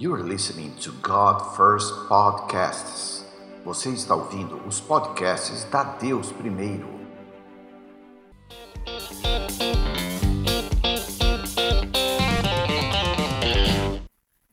[0.00, 3.26] Listening to God First Podcasts.
[3.64, 6.86] Você está ouvindo os podcasts da Deus Primeiro.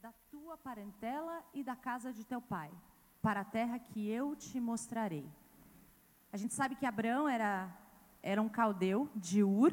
[0.02, 2.71] da tua parentela e da casa de teu pai,
[3.21, 5.29] para a terra que eu te mostrarei.
[6.33, 7.69] A gente sabe que Abraão era,
[8.23, 9.71] era um caldeu de Ur,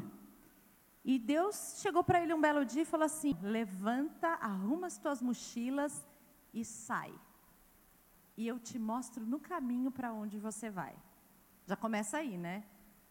[1.03, 5.21] e Deus chegou para ele um belo dia e falou assim: Levanta, arruma as tuas
[5.21, 6.05] mochilas
[6.53, 7.13] e sai.
[8.37, 10.95] E eu te mostro no caminho para onde você vai.
[11.65, 12.63] Já começa aí, né?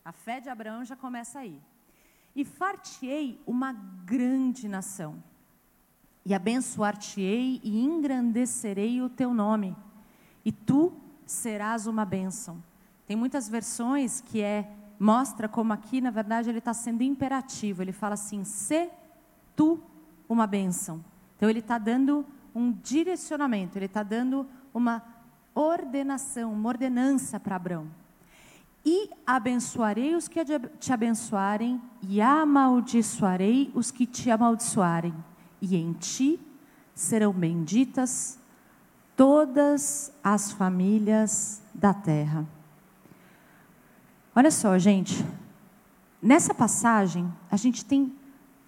[0.04, 1.60] A fé de Abraão já começa aí.
[2.34, 5.22] E fartei uma grande nação
[6.24, 9.76] e abençoar-te-ei e engrandecerei o teu nome,
[10.44, 10.92] e tu
[11.26, 12.62] serás uma bênção.
[13.06, 17.82] Tem muitas versões que é mostra como aqui, na verdade, ele está sendo imperativo.
[17.82, 18.90] Ele fala assim: se
[19.56, 19.80] tu
[20.28, 21.04] uma bênção.
[21.36, 22.24] Então ele está dando
[22.54, 25.02] um direcionamento, ele está dando uma
[25.54, 27.86] ordenação, uma ordenança para Abraão.
[28.84, 30.40] E abençoarei os que
[30.78, 35.14] te abençoarem, e amaldiçoarei os que te amaldiçoarem
[35.62, 36.40] e em ti
[36.92, 38.38] serão benditas
[39.16, 42.44] todas as famílias da terra.
[44.34, 45.24] Olha só, gente,
[46.20, 48.12] nessa passagem a gente tem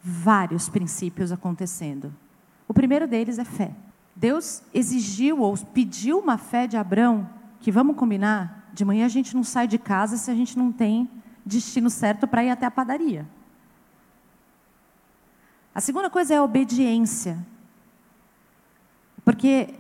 [0.03, 2.15] vários princípios acontecendo.
[2.69, 3.75] O primeiro deles é fé.
[4.15, 7.29] Deus exigiu ou pediu uma fé de Abraão,
[7.61, 10.71] que vamos combinar, de manhã a gente não sai de casa se a gente não
[10.71, 11.09] tem
[11.45, 13.27] destino certo para ir até a padaria.
[15.75, 17.39] A segunda coisa é a obediência.
[19.25, 19.75] Porque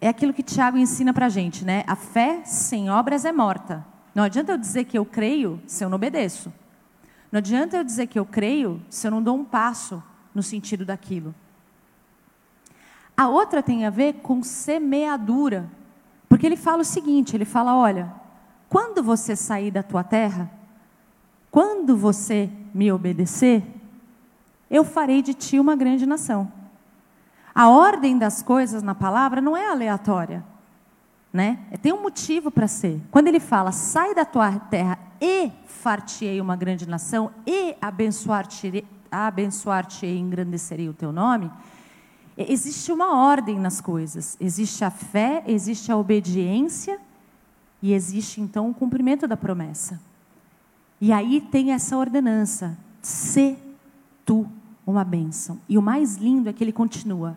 [0.00, 1.84] é aquilo que Tiago ensina para a gente, né?
[1.86, 3.86] A fé sem obras é morta.
[4.16, 6.50] Não adianta eu dizer que eu creio se eu não obedeço.
[7.30, 10.02] Não adianta eu dizer que eu creio se eu não dou um passo
[10.34, 11.34] no sentido daquilo.
[13.14, 15.70] A outra tem a ver com semeadura.
[16.30, 18.10] Porque ele fala o seguinte: ele fala, olha,
[18.70, 20.50] quando você sair da tua terra,
[21.50, 23.62] quando você me obedecer,
[24.70, 26.50] eu farei de ti uma grande nação.
[27.54, 30.42] A ordem das coisas na palavra não é aleatória,
[31.36, 31.58] né?
[31.82, 32.98] Tem um motivo para ser.
[33.10, 39.86] Quando ele fala, sai da tua terra e fartei uma grande nação e abençoar-te abençoar
[40.02, 41.50] e engrandecerei o teu nome,
[42.36, 44.36] existe uma ordem nas coisas.
[44.40, 46.98] Existe a fé, existe a obediência
[47.82, 50.00] e existe então o cumprimento da promessa.
[51.00, 53.58] E aí tem essa ordenança: se
[54.24, 54.46] tu
[54.86, 55.60] uma bênção.
[55.68, 57.36] E o mais lindo é que ele continua: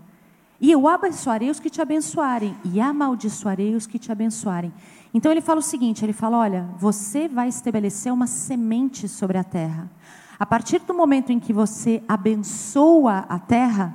[0.62, 4.74] E eu abençoarei os que te abençoarem, e amaldiçoarei os que te abençoarem.
[5.14, 9.44] Então ele fala o seguinte: ele fala, olha, você vai estabelecer uma semente sobre a
[9.44, 9.90] terra.
[10.38, 13.94] A partir do momento em que você abençoa a terra,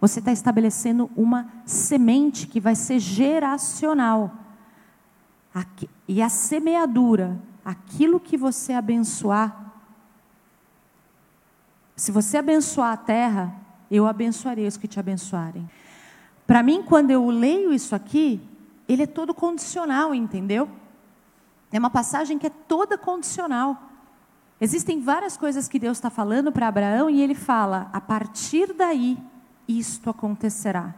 [0.00, 4.32] você está estabelecendo uma semente que vai ser geracional.
[6.06, 9.74] E a semeadura, aquilo que você abençoar,
[11.96, 13.54] se você abençoar a terra,
[13.90, 15.68] eu abençoarei os que te abençoarem.
[16.50, 18.40] Para mim, quando eu leio isso aqui,
[18.88, 20.68] ele é todo condicional, entendeu?
[21.70, 23.80] É uma passagem que é toda condicional.
[24.60, 29.16] Existem várias coisas que Deus está falando para Abraão e ele fala: a partir daí,
[29.68, 30.92] isto acontecerá.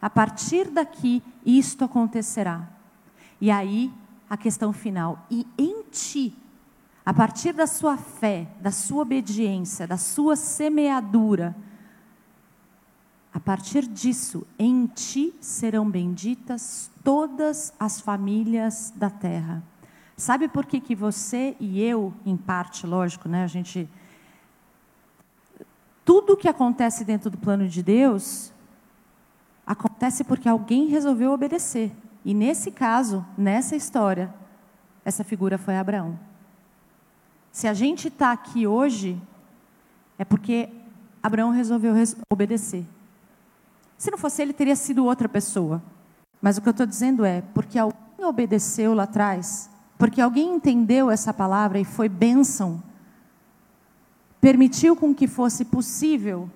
[0.00, 2.66] A partir daqui, isto acontecerá.
[3.38, 3.92] E aí,
[4.30, 6.34] a questão final: e em ti
[7.04, 11.54] a partir da sua fé, da sua obediência, da sua semeadura,
[13.36, 19.62] a partir disso, em ti serão benditas todas as famílias da terra.
[20.16, 23.44] Sabe por que, que você e eu, em parte, lógico, né?
[23.44, 23.86] A gente.
[26.02, 28.54] Tudo que acontece dentro do plano de Deus
[29.66, 31.92] acontece porque alguém resolveu obedecer.
[32.24, 34.34] E nesse caso, nessa história,
[35.04, 36.18] essa figura foi Abraão.
[37.52, 39.20] Se a gente está aqui hoje,
[40.18, 40.70] é porque
[41.22, 41.92] Abraão resolveu
[42.30, 42.95] obedecer.
[43.98, 45.82] Se não fosse ele, teria sido outra pessoa.
[46.40, 51.10] Mas o que eu estou dizendo é, porque alguém obedeceu lá atrás, porque alguém entendeu
[51.10, 52.82] essa palavra e foi bênção,
[54.40, 56.50] permitiu com que fosse possível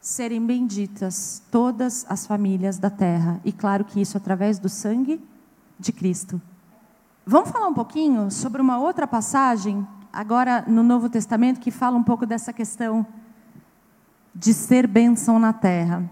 [0.00, 3.40] serem benditas todas as famílias da terra.
[3.44, 5.22] E claro que isso através do sangue
[5.78, 6.40] de Cristo.
[7.26, 12.02] Vamos falar um pouquinho sobre uma outra passagem, agora no Novo Testamento, que fala um
[12.02, 13.06] pouco dessa questão
[14.34, 16.10] de ser bênção na terra.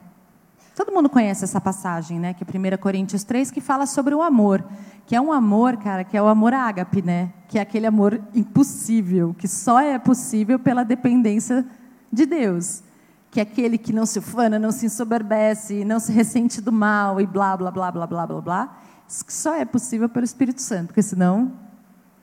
[0.79, 2.33] Todo mundo conhece essa passagem, né?
[2.33, 4.65] Que é 1 Coríntios 3, que fala sobre o amor.
[5.07, 7.33] Que é um amor, cara, que é o amor ágape, né?
[7.49, 11.67] Que é aquele amor impossível, que só é possível pela dependência
[12.13, 12.85] de Deus.
[13.29, 17.21] que é aquele que não se ufana, não se ensoberbece, não se ressente do mal
[17.21, 18.79] e blá, blá, blá, blá, blá, blá, blá.
[19.09, 21.53] Isso só é possível pelo Espírito Santo, porque senão,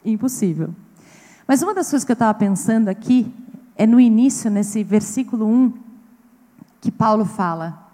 [0.05, 0.73] impossível.
[1.45, 3.31] Mas uma das coisas que eu estava pensando aqui
[3.75, 5.73] é no início, nesse versículo 1,
[6.79, 7.84] que Paulo fala: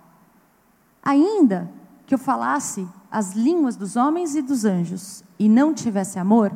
[1.03, 1.69] Ainda
[2.05, 6.51] que eu falasse as línguas dos homens e dos anjos e não tivesse amor,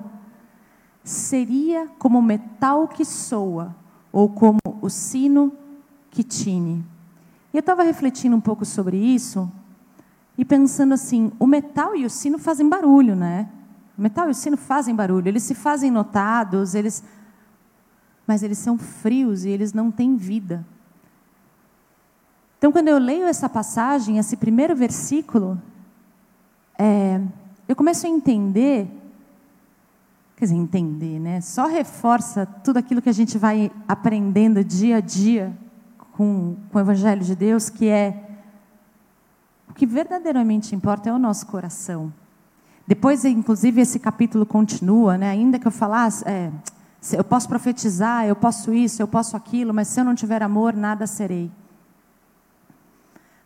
[1.04, 3.76] seria como metal que soa
[4.12, 5.52] ou como o sino
[6.10, 6.86] que tine.
[7.54, 9.52] E eu estava refletindo um pouco sobre isso
[10.38, 13.50] e pensando assim: o metal e o sino fazem barulho, né?
[13.98, 17.04] O metal e o sino fazem barulho, eles se fazem notados, eles
[18.28, 20.66] mas eles são frios e eles não têm vida.
[22.66, 25.62] Então, quando eu leio essa passagem, esse primeiro versículo,
[26.80, 27.22] é,
[27.68, 28.88] eu começo a entender,
[30.36, 31.42] quer dizer, entender, né?
[31.42, 35.56] Só reforça tudo aquilo que a gente vai aprendendo dia a dia
[36.14, 38.32] com, com o Evangelho de Deus, que é
[39.70, 42.12] o que verdadeiramente importa é o nosso coração.
[42.88, 45.30] Depois, inclusive, esse capítulo continua, né?
[45.30, 46.52] ainda que eu falasse, é,
[47.14, 50.74] eu posso profetizar, eu posso isso, eu posso aquilo, mas se eu não tiver amor,
[50.74, 51.52] nada serei.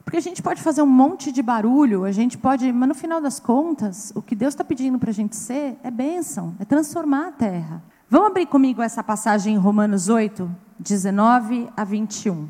[0.10, 3.22] Porque a gente pode fazer um monte de barulho, a gente pode, mas no final
[3.22, 7.28] das contas, o que Deus está pedindo para a gente ser é bênção, é transformar
[7.28, 7.84] a terra.
[8.10, 12.50] Vamos abrir comigo essa passagem em Romanos 8, 19 a 21.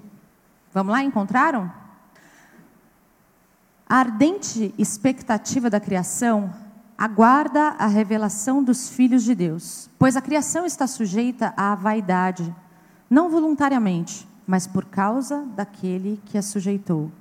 [0.73, 1.69] Vamos lá, encontraram?
[3.89, 6.53] A ardente expectativa da criação
[6.97, 12.55] aguarda a revelação dos filhos de Deus, pois a criação está sujeita à vaidade,
[13.09, 17.11] não voluntariamente, mas por causa daquele que a sujeitou.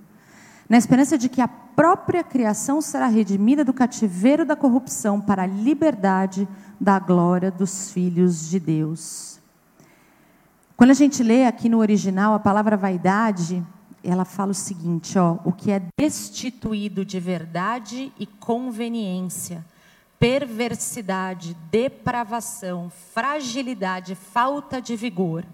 [0.69, 5.47] Na esperança de que a própria criação será redimida do cativeiro da corrupção para a
[5.47, 6.47] liberdade
[6.79, 9.41] da glória dos filhos de Deus.
[10.76, 13.65] Quando a gente lê aqui no original a palavra vaidade,
[14.05, 19.65] ela fala o seguinte, ó, o que é destituído de verdade e conveniência,
[20.20, 25.44] perversidade, depravação, fragilidade, falta de vigor.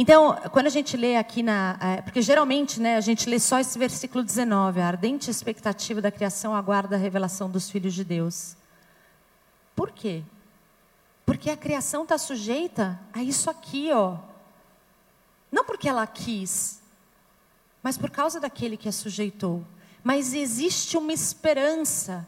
[0.00, 1.76] Então, quando a gente lê aqui na.
[1.80, 6.08] É, porque geralmente né, a gente lê só esse versículo 19, a ardente expectativa da
[6.08, 8.56] criação aguarda a revelação dos filhos de Deus.
[9.74, 10.22] Por quê?
[11.26, 14.18] Porque a criação está sujeita a isso aqui, ó.
[15.50, 16.80] Não porque ela quis,
[17.82, 19.64] mas por causa daquele que a sujeitou.
[20.04, 22.24] Mas existe uma esperança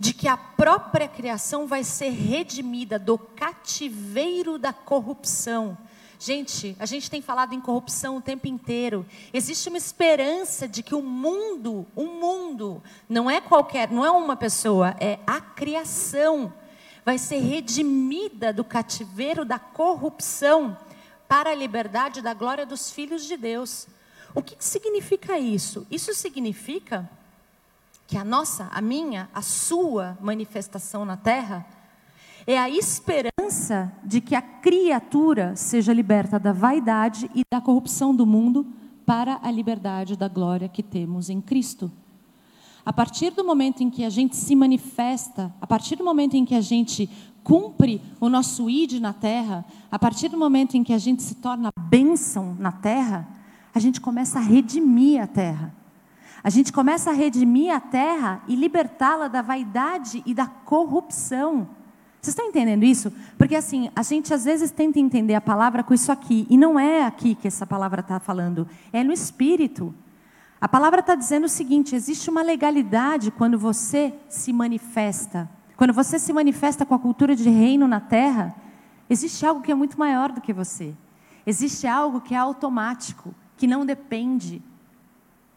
[0.00, 5.78] de que a própria criação vai ser redimida do cativeiro da corrupção.
[6.24, 9.04] Gente, a gente tem falado em corrupção o tempo inteiro.
[9.32, 14.36] Existe uma esperança de que o mundo, o mundo, não é qualquer, não é uma
[14.36, 16.52] pessoa, é a criação
[17.04, 20.78] vai ser redimida do cativeiro da corrupção
[21.26, 23.88] para a liberdade da glória dos filhos de Deus.
[24.32, 25.84] O que significa isso?
[25.90, 27.10] Isso significa
[28.06, 31.66] que a nossa, a minha, a sua manifestação na terra
[32.46, 38.26] é a esperança de que a criatura seja liberta da vaidade e da corrupção do
[38.26, 38.66] mundo
[39.06, 41.90] para a liberdade da glória que temos em Cristo.
[42.84, 46.44] A partir do momento em que a gente se manifesta, a partir do momento em
[46.44, 47.08] que a gente
[47.44, 51.36] cumpre o nosso id na terra, a partir do momento em que a gente se
[51.36, 53.28] torna bênção na terra,
[53.74, 55.74] a gente começa a redimir a terra.
[56.44, 61.68] A gente começa a redimir a terra e libertá-la da vaidade e da corrupção.
[62.22, 63.12] Vocês estão entendendo isso?
[63.36, 66.78] Porque assim, a gente às vezes tenta entender a palavra com isso aqui, e não
[66.78, 69.92] é aqui que essa palavra está falando, é no espírito.
[70.60, 75.50] A palavra está dizendo o seguinte: existe uma legalidade quando você se manifesta.
[75.76, 78.54] Quando você se manifesta com a cultura de reino na terra,
[79.10, 80.94] existe algo que é muito maior do que você.
[81.44, 84.62] Existe algo que é automático, que não depende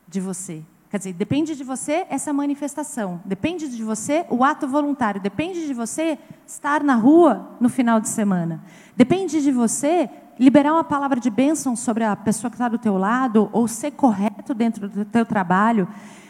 [0.08, 0.64] de você.
[0.96, 5.74] Quer dizer, depende de você essa manifestação, depende de você o ato voluntário, depende de
[5.74, 8.64] você estar na rua no final de semana,
[8.96, 10.10] depende de você
[10.40, 13.92] liberar uma palavra de bênção sobre a pessoa que está do teu lado, ou ser
[13.92, 15.86] correto dentro do teu trabalho,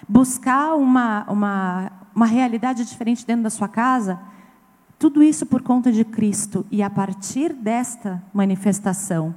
[0.10, 4.20] buscar uma, uma, uma realidade diferente dentro da sua casa,
[4.98, 6.66] tudo isso por conta de Cristo.
[6.72, 9.36] E a partir desta manifestação,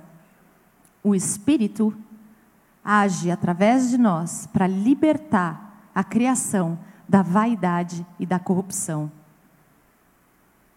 [1.04, 1.94] o Espírito
[2.88, 9.12] age através de nós para libertar a criação da vaidade e da corrupção.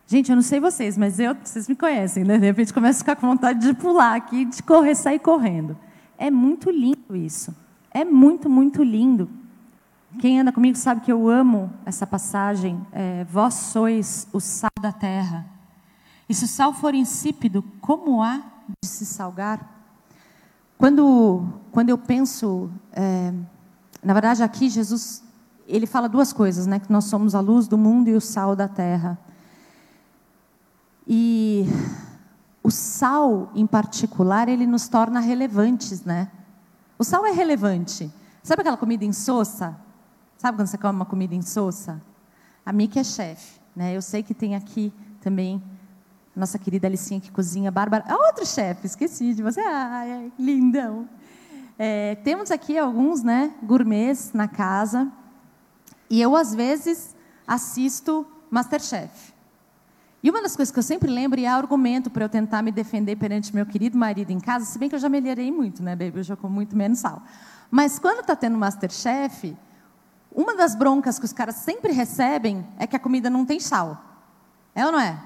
[0.06, 2.38] Gente, eu não sei vocês, mas eu, vocês me conhecem, né?
[2.38, 5.78] De repente começa a ficar com vontade de pular aqui, de correr, sair correndo.
[6.18, 7.56] É muito lindo isso.
[7.90, 9.30] É muito, muito lindo.
[10.20, 12.86] Quem anda comigo sabe que eu amo essa passagem.
[12.92, 15.46] É, Vós sois o sal da terra.
[16.28, 18.42] E se o sal for insípido, como há
[18.84, 19.71] de se salgar?
[20.82, 23.32] Quando, quando eu penso, é,
[24.04, 25.24] na verdade, aqui Jesus
[25.68, 26.80] ele fala duas coisas, né?
[26.80, 29.16] Que nós somos a luz do mundo e o sal da terra.
[31.08, 31.68] E
[32.64, 36.32] o sal, em particular, ele nos torna relevantes, né?
[36.98, 38.12] O sal é relevante.
[38.42, 39.78] Sabe aquela comida insossa?
[40.36, 42.02] Sabe quando você come uma comida insossa?
[42.66, 43.96] A Miki é chefe, né?
[43.96, 45.62] Eu sei que tem aqui também
[46.36, 48.06] nossa querida Alicinha que cozinha, Bárbara.
[48.08, 49.60] Ah, outro chefe, esqueci de você.
[49.62, 51.08] Ai, lindão.
[51.78, 55.12] É, temos aqui alguns, né, gourmets na casa.
[56.10, 57.16] E eu, às vezes,
[57.48, 59.34] assisto Masterchef.
[60.24, 62.72] E uma das coisas que eu sempre lembro, e é argumento para eu tentar me
[62.72, 65.96] defender perante meu querido marido em casa, se bem que eu já melhorei muito, né,
[65.96, 66.20] baby?
[66.20, 67.24] Eu já como muito menos sal.
[67.72, 69.58] Mas quando está tendo Masterchef,
[70.32, 74.00] uma das broncas que os caras sempre recebem é que a comida não tem sal.
[74.76, 75.18] É ou não é?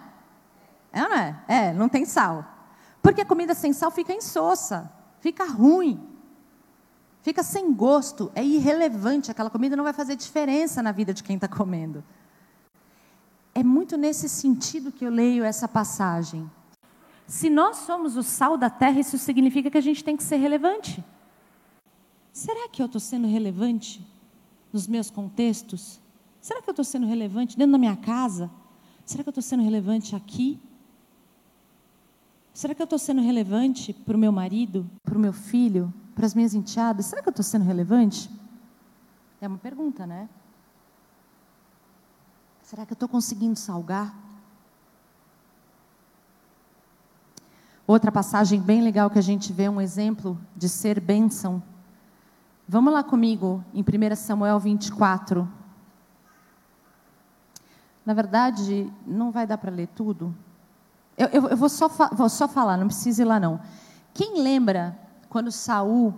[0.95, 1.43] É ou não é?
[1.49, 2.45] É, não tem sal.
[3.01, 6.01] Porque a comida sem sal fica insossa, fica ruim,
[7.21, 9.29] fica sem gosto, é irrelevante.
[9.29, 12.01] Aquela comida não vai fazer diferença na vida de quem está comendo.
[13.53, 16.49] É muito nesse sentido que eu leio essa passagem.
[17.27, 20.37] Se nós somos o sal da terra, isso significa que a gente tem que ser
[20.37, 21.03] relevante.
[22.31, 24.05] Será que eu estou sendo relevante
[24.71, 25.99] nos meus contextos?
[26.39, 28.49] Será que eu estou sendo relevante dentro da minha casa?
[29.05, 30.59] Será que eu estou sendo relevante aqui?
[32.55, 36.25] Será que eu estou sendo relevante para o meu marido, para o meu filho, para
[36.25, 37.05] as minhas enteadas?
[37.05, 38.31] Será que eu estou sendo relevante?
[39.39, 40.27] É uma pergunta, né?
[42.63, 44.15] Será que eu estou conseguindo salgar?
[47.85, 51.61] Outra passagem bem legal que a gente vê um exemplo de ser bênção
[52.67, 55.47] Vamos lá comigo em 1 Samuel 24.
[58.03, 60.35] Na verdade, não vai dar para ler tudo.
[61.17, 63.59] Eu, eu, eu vou, só vou só falar, não precisa ir lá não.
[64.13, 64.97] Quem lembra
[65.29, 66.13] quando Saul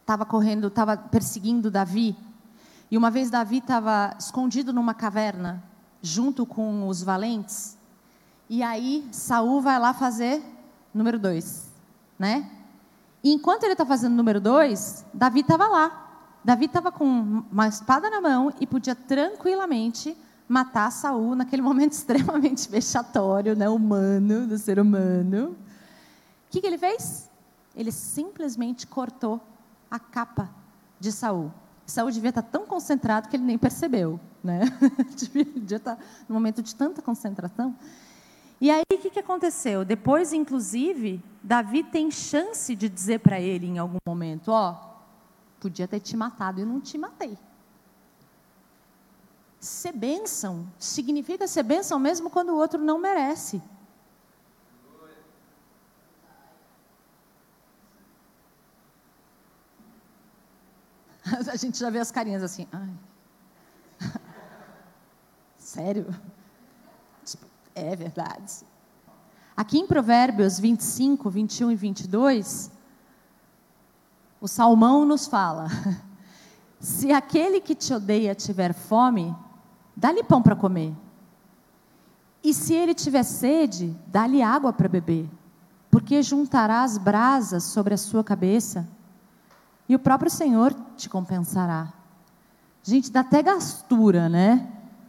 [0.00, 2.16] estava correndo, estava perseguindo Davi,
[2.90, 5.62] e uma vez Davi estava escondido numa caverna,
[6.00, 7.76] junto com os valentes,
[8.48, 10.42] e aí Saul vai lá fazer
[10.94, 11.68] número dois,
[12.18, 12.48] né?
[13.24, 16.02] E enquanto ele está fazendo número dois, Davi estava lá.
[16.44, 20.16] Davi estava com uma espada na mão e podia tranquilamente
[20.48, 25.56] matar Saul naquele momento extremamente vexatório, né, humano, do ser humano.
[26.46, 27.28] O que, que ele fez?
[27.74, 29.40] Ele simplesmente cortou
[29.90, 30.50] a capa
[30.98, 31.52] de Saul.
[31.84, 34.60] Saul devia estar tão concentrado que ele nem percebeu, né?
[35.14, 35.98] devia estar
[36.28, 37.76] no momento de tanta concentração.
[38.60, 39.84] E aí o que, que aconteceu?
[39.84, 45.86] Depois, inclusive, Davi tem chance de dizer para ele em algum momento: Ó, oh, podia
[45.86, 47.38] ter te matado e não te matei.
[49.66, 53.60] Ser bênção significa ser bênção mesmo quando o outro não merece.
[61.52, 62.68] A gente já vê as carinhas assim.
[62.70, 62.94] Ai.
[65.58, 66.14] Sério?
[67.74, 68.64] É verdade.
[69.56, 72.70] Aqui em Provérbios 25, 21 e 22,
[74.40, 75.66] o Salmão nos fala:
[76.78, 79.34] Se aquele que te odeia tiver fome,
[79.96, 80.94] dá-lhe pão para comer.
[82.44, 85.28] E se ele tiver sede, dá-lhe água para beber,
[85.90, 88.86] porque juntará as brasas sobre a sua cabeça,
[89.88, 91.92] e o próprio Senhor te compensará.
[92.82, 94.68] Gente, dá até gastura, né?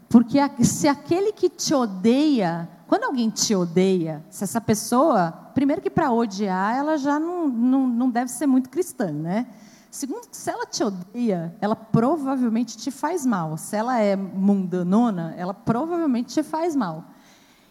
[0.10, 5.90] Porque se aquele que te odeia, quando alguém te odeia, se essa pessoa, primeiro que
[5.90, 9.48] para odiar, ela já não, não, não deve ser muito cristã, né?
[9.90, 13.58] Segundo, se ela te odeia, ela provavelmente te faz mal.
[13.58, 17.06] Se ela é mundanona, ela provavelmente te faz mal.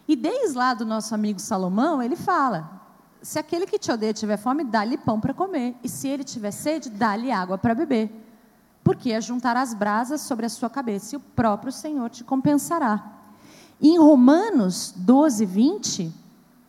[0.07, 2.81] E desde lá do nosso amigo Salomão, ele fala:
[3.21, 5.75] se aquele que te odeia tiver fome, dá-lhe pão para comer.
[5.83, 8.27] E se ele tiver sede, dá-lhe água para beber
[8.87, 13.03] porque é juntar as brasas sobre a sua cabeça e o próprio Senhor te compensará.
[13.81, 16.13] em Romanos 12, 20,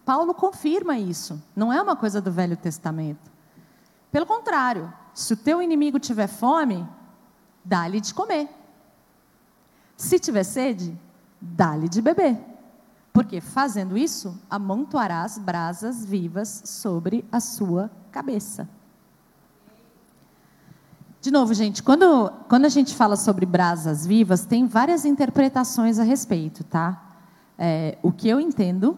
[0.05, 1.41] Paulo confirma isso.
[1.55, 3.31] Não é uma coisa do Velho Testamento.
[4.11, 6.87] Pelo contrário, se o teu inimigo tiver fome,
[7.65, 8.49] dá-lhe de comer.
[9.97, 10.97] Se tiver sede,
[11.41, 12.39] dá-lhe de beber.
[13.13, 18.69] Porque fazendo isso, amontoarás brasas vivas sobre a sua cabeça.
[21.21, 26.05] De novo, gente, quando, quando a gente fala sobre brasas vivas, tem várias interpretações a
[26.05, 27.17] respeito, tá?
[27.59, 28.97] É, o que eu entendo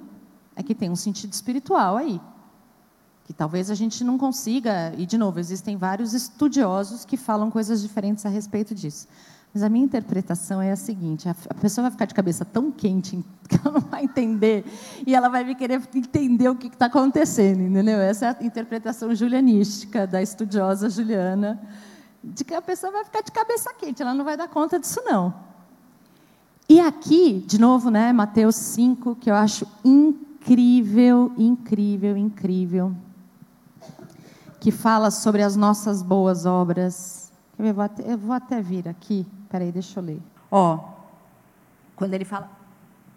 [0.54, 2.20] é que tem um sentido espiritual aí.
[3.30, 7.80] Que talvez a gente não consiga, e de novo, existem vários estudiosos que falam coisas
[7.80, 9.06] diferentes a respeito disso.
[9.54, 13.24] Mas a minha interpretação é a seguinte: a pessoa vai ficar de cabeça tão quente
[13.48, 14.64] que ela não vai entender
[15.06, 18.00] e ela vai querer entender o que está acontecendo, entendeu?
[18.00, 21.62] Essa é a interpretação julianística da estudiosa Juliana,
[22.24, 25.00] de que a pessoa vai ficar de cabeça quente, ela não vai dar conta disso
[25.04, 25.32] não.
[26.68, 32.92] E aqui, de novo, né, Mateus 5, que eu acho incrível, incrível, incrível,
[34.60, 37.32] que fala sobre as nossas boas obras.
[37.58, 39.26] Eu vou até, eu vou até vir aqui.
[39.48, 40.20] Peraí, deixa eu ler.
[40.50, 40.78] Ó,
[41.96, 42.50] quando ele fala,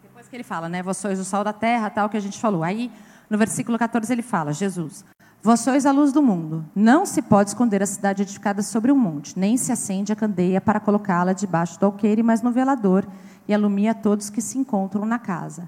[0.02, 2.40] depois que ele fala, né, vós sois o sal da terra, tal que a gente
[2.40, 2.64] falou.
[2.64, 2.90] Aí,
[3.30, 5.04] no versículo 14 ele fala, Jesus,
[5.42, 6.66] vós sois a luz do mundo.
[6.74, 10.62] Não se pode esconder a cidade edificada sobre um monte, nem se acende a candeia
[10.62, 13.06] para colocá-la debaixo do alqueire, mas no velador,
[13.48, 15.68] e alumia todos que se encontram na casa.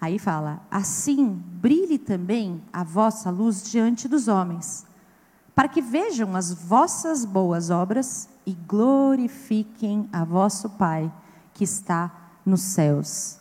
[0.00, 4.84] Aí fala: Assim brilhe também a vossa luz diante dos homens,
[5.54, 11.12] para que vejam as vossas boas obras e glorifiquem a vosso Pai
[11.52, 12.10] que está
[12.44, 13.38] nos céus.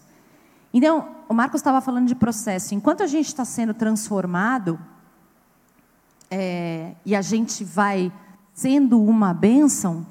[0.73, 2.75] Então, o Marcos estava falando de processo.
[2.75, 4.79] Enquanto a gente está sendo transformado
[6.29, 8.11] é, e a gente vai
[8.53, 10.05] sendo uma bênção,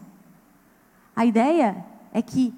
[1.15, 2.55] a ideia é que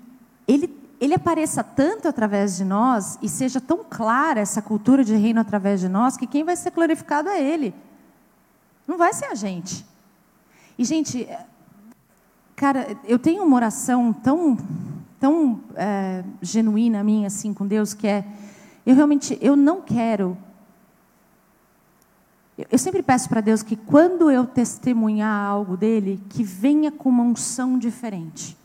[0.47, 5.41] ele, ele apareça tanto através de nós e seja tão clara essa cultura de reino
[5.41, 7.75] através de nós que quem vai ser glorificado é Ele.
[8.93, 9.87] Não vai ser a gente.
[10.79, 11.27] E, gente,
[12.63, 14.57] Cara, eu tenho uma oração tão,
[15.19, 18.25] tão é, genuína minha assim com Deus que é,
[18.87, 20.39] eu realmente, eu não quero.
[22.71, 27.25] Eu sempre peço para Deus que quando eu testemunhar algo dele, que venha com uma
[27.25, 28.57] unção diferente,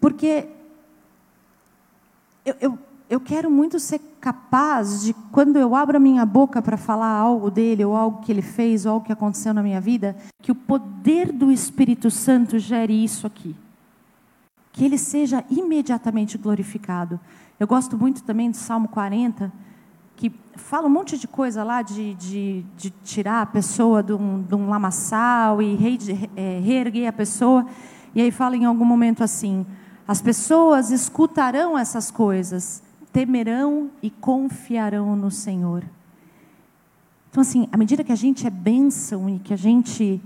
[0.00, 0.48] porque
[2.44, 6.76] eu, eu eu quero muito ser capaz de, quando eu abro a minha boca para
[6.76, 10.14] falar algo dele, ou algo que ele fez, ou algo que aconteceu na minha vida,
[10.42, 13.56] que o poder do Espírito Santo gere isso aqui.
[14.72, 17.18] Que ele seja imediatamente glorificado.
[17.58, 19.50] Eu gosto muito também do Salmo 40,
[20.14, 24.42] que fala um monte de coisa lá de, de, de tirar a pessoa de um,
[24.42, 25.78] de um lamaçal e
[26.36, 27.64] é, reerguer a pessoa.
[28.14, 29.64] E aí fala em algum momento assim:
[30.06, 35.84] as pessoas escutarão essas coisas temerão e confiarão no Senhor.
[37.30, 40.20] Então, assim, à medida que a gente é bênção e que a gente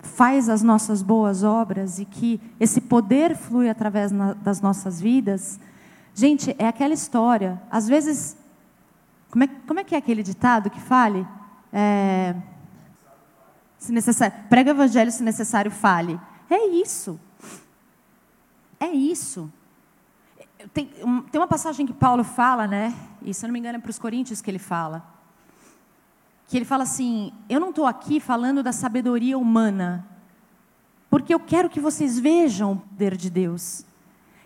[0.00, 5.58] faz as nossas boas obras e que esse poder flui através na, das nossas vidas,
[6.14, 7.60] gente, é aquela história.
[7.70, 8.36] Às vezes,
[9.30, 11.26] como é, como é que é aquele ditado que fale?
[11.72, 12.36] É,
[13.78, 16.20] se necessário, prega o evangelho se necessário fale.
[16.48, 17.18] É isso.
[18.78, 19.50] É isso.
[20.72, 22.94] Tem, tem uma passagem que Paulo fala, né?
[23.22, 25.04] E se eu não me engano é para os Coríntios que ele fala.
[26.48, 30.06] Que ele fala assim: Eu não estou aqui falando da sabedoria humana,
[31.10, 33.84] porque eu quero que vocês vejam o poder de Deus.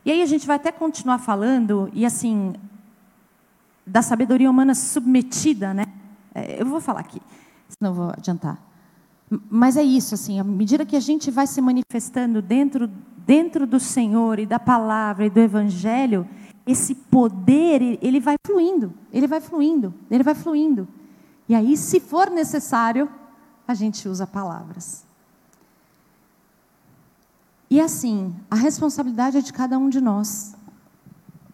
[0.04, 2.54] E aí a gente vai até continuar falando, e assim,
[3.86, 5.84] da sabedoria humana submetida, né?
[6.34, 7.20] É, eu vou falar aqui,
[7.68, 8.58] senão vou adiantar.
[9.50, 12.90] Mas é isso, assim, à medida que a gente vai se manifestando dentro
[13.28, 16.26] dentro do Senhor e da palavra e do Evangelho,
[16.66, 20.88] esse poder, ele vai fluindo, ele vai fluindo, ele vai fluindo.
[21.46, 23.06] E aí, se for necessário,
[23.66, 25.04] a gente usa palavras.
[27.68, 30.54] E assim, a responsabilidade é de cada um de nós.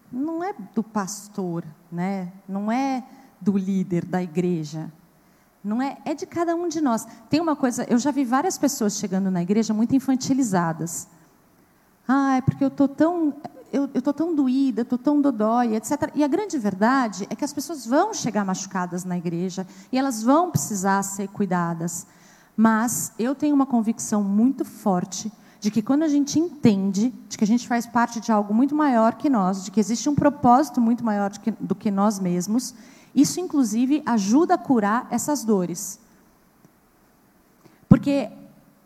[0.09, 2.31] Não é do pastor, né?
[2.47, 3.03] Não é
[3.41, 4.89] do líder da igreja.
[5.61, 7.05] Não é, é de cada um de nós.
[7.29, 11.09] Tem uma coisa, eu já vi várias pessoas chegando na igreja muito infantilizadas.
[12.07, 13.33] Ah, é porque eu estou tão,
[13.73, 16.11] eu estou tão doída, estou tão dodói, etc.
[16.13, 20.21] E a grande verdade é que as pessoas vão chegar machucadas na igreja e elas
[20.21, 22.05] vão precisar ser cuidadas.
[22.55, 27.43] Mas eu tenho uma convicção muito forte de que quando a gente entende de que
[27.43, 30.79] a gente faz parte de algo muito maior que nós, de que existe um propósito
[30.79, 32.75] muito maior que, do que nós mesmos,
[33.15, 35.99] isso inclusive ajuda a curar essas dores.
[37.89, 38.29] Porque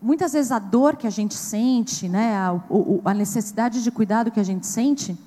[0.02, 2.60] muitas vezes a dor que a gente sente, né, a,
[3.06, 5.18] a, necessidade de cuidado que a gente sente,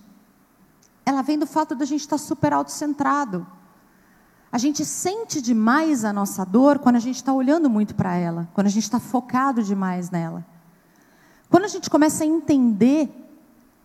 [1.05, 3.47] ela vem do fato da gente estar super autocentrado.
[4.51, 8.49] A gente sente demais a nossa dor quando a gente está olhando muito para ela,
[8.55, 10.45] quando a gente está focado demais nela.
[11.49, 13.11] Quando a gente começa a entender,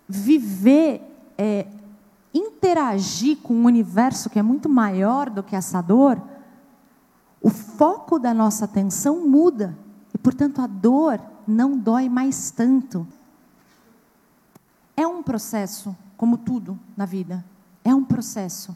[0.07, 1.01] viver,
[1.37, 1.67] é,
[2.33, 6.21] interagir com um universo que é muito maior do que essa dor,
[7.41, 9.77] o foco da nossa atenção muda.
[10.17, 13.07] E, portanto, a dor não dói mais tanto.
[14.95, 17.45] É um processo, como tudo na vida.
[17.85, 18.75] É um processo.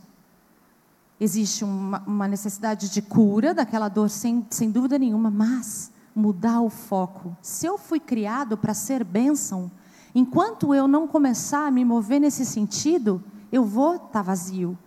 [1.19, 6.69] Existe uma, uma necessidade de cura daquela dor, sem, sem dúvida nenhuma, mas mudar o
[6.69, 7.35] foco.
[7.41, 9.71] Se eu fui criado para ser bênção,
[10.13, 14.77] Enquanto eu não começar a me mover nesse sentido, eu vou estar tá vazio.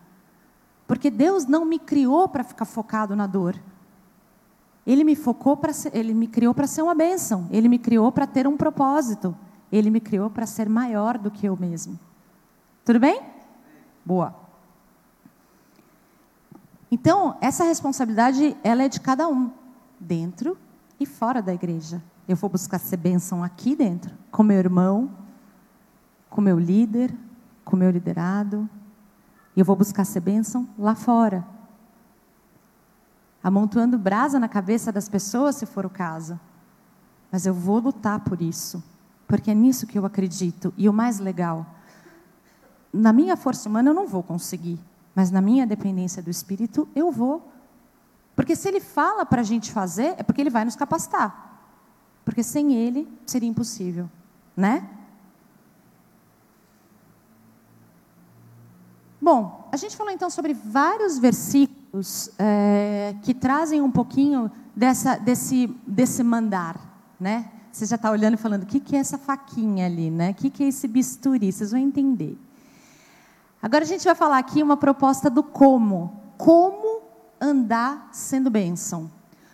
[0.86, 3.58] Porque Deus não me criou para ficar focado na dor.
[4.86, 7.48] Ele me focou para ele me criou para ser uma bênção.
[7.50, 9.34] Ele me criou para ter um propósito.
[9.72, 11.98] Ele me criou para ser maior do que eu mesmo.
[12.84, 13.20] Tudo bem?
[14.04, 14.34] Boa.
[16.90, 19.50] Então, essa responsabilidade ela é de cada um,
[19.98, 20.56] dentro
[21.00, 22.02] e fora da igreja.
[22.28, 25.10] Eu vou buscar ser bênção aqui dentro, com meu irmão,
[26.30, 27.14] com meu líder,
[27.64, 28.68] com meu liderado.
[29.56, 31.44] E eu vou buscar ser bênção lá fora.
[33.44, 36.40] Amontoando brasa na cabeça das pessoas, se for o caso.
[37.30, 38.83] Mas eu vou lutar por isso.
[39.28, 40.72] Porque é nisso que eu acredito.
[40.78, 41.66] E o mais legal,
[42.90, 44.80] na minha força humana eu não vou conseguir.
[45.14, 47.52] Mas na minha dependência do Espírito, eu vou.
[48.35, 51.61] Porque se Ele fala para a gente fazer, é porque Ele vai nos capacitar.
[52.24, 54.11] Porque sem Ele seria impossível,
[54.57, 54.88] né?
[59.20, 61.73] Bom, a gente falou então sobre vários versículos
[62.38, 66.78] é, que trazem um pouquinho dessa, desse, desse mandar,
[67.18, 67.50] né?
[67.70, 70.30] Você já está olhando e falando, o que, que é essa faquinha ali, né?
[70.30, 71.50] O que, que é esse bisturi?
[71.50, 72.38] Vocês vão entender.
[73.61, 76.22] Agora a gente vai falar aqui uma proposta do como.
[76.37, 77.02] Como
[77.40, 79.11] andar sendo bênção.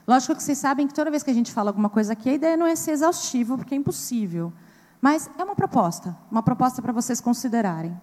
[0.07, 2.35] Lógico que vocês sabem que toda vez que a gente fala alguma coisa aqui, a
[2.35, 4.53] ideia não é ser exaustivo, porque é impossível.
[5.01, 7.99] Mas é uma proposta, uma proposta para vocês considerarem.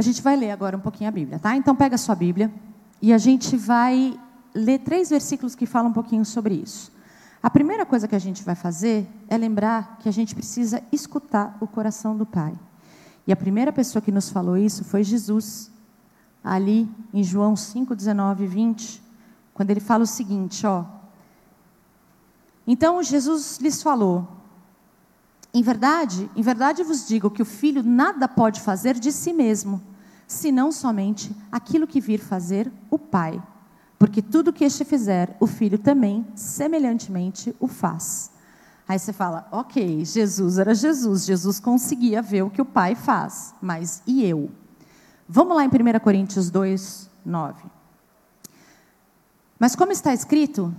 [0.00, 1.54] A gente vai ler agora um pouquinho a Bíblia, tá?
[1.54, 2.50] Então pega a sua Bíblia
[3.02, 4.18] e a gente vai
[4.54, 6.90] ler três versículos que falam um pouquinho sobre isso.
[7.42, 11.54] A primeira coisa que a gente vai fazer é lembrar que a gente precisa escutar
[11.60, 12.58] o coração do Pai.
[13.26, 15.70] E a primeira pessoa que nos falou isso foi Jesus,
[16.42, 19.02] ali em João 5, 19 e 20,
[19.52, 20.82] quando ele fala o seguinte, ó.
[22.66, 24.26] Então Jesus lhes falou:
[25.52, 29.89] Em verdade, em verdade vos digo que o filho nada pode fazer de si mesmo,
[30.30, 33.42] senão somente aquilo que vir fazer o Pai.
[33.98, 38.30] Porque tudo que este fizer, o filho também, semelhantemente, o faz.
[38.86, 43.52] Aí você fala, ok, Jesus era Jesus, Jesus conseguia ver o que o Pai faz,
[43.60, 44.50] mas e eu?
[45.28, 47.64] Vamos lá em 1 Coríntios 2, 9.
[49.58, 50.72] Mas como está escrito,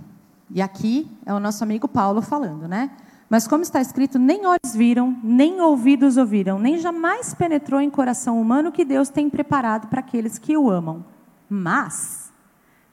[0.50, 2.90] e aqui é o nosso amigo Paulo falando, né?
[3.32, 8.38] Mas como está escrito, nem olhos viram, nem ouvidos ouviram, nem jamais penetrou em coração
[8.38, 11.02] humano que Deus tem preparado para aqueles que o amam.
[11.48, 12.30] Mas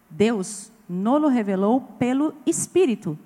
[0.10, 3.19] Deus nolo revelou pelo Espírito,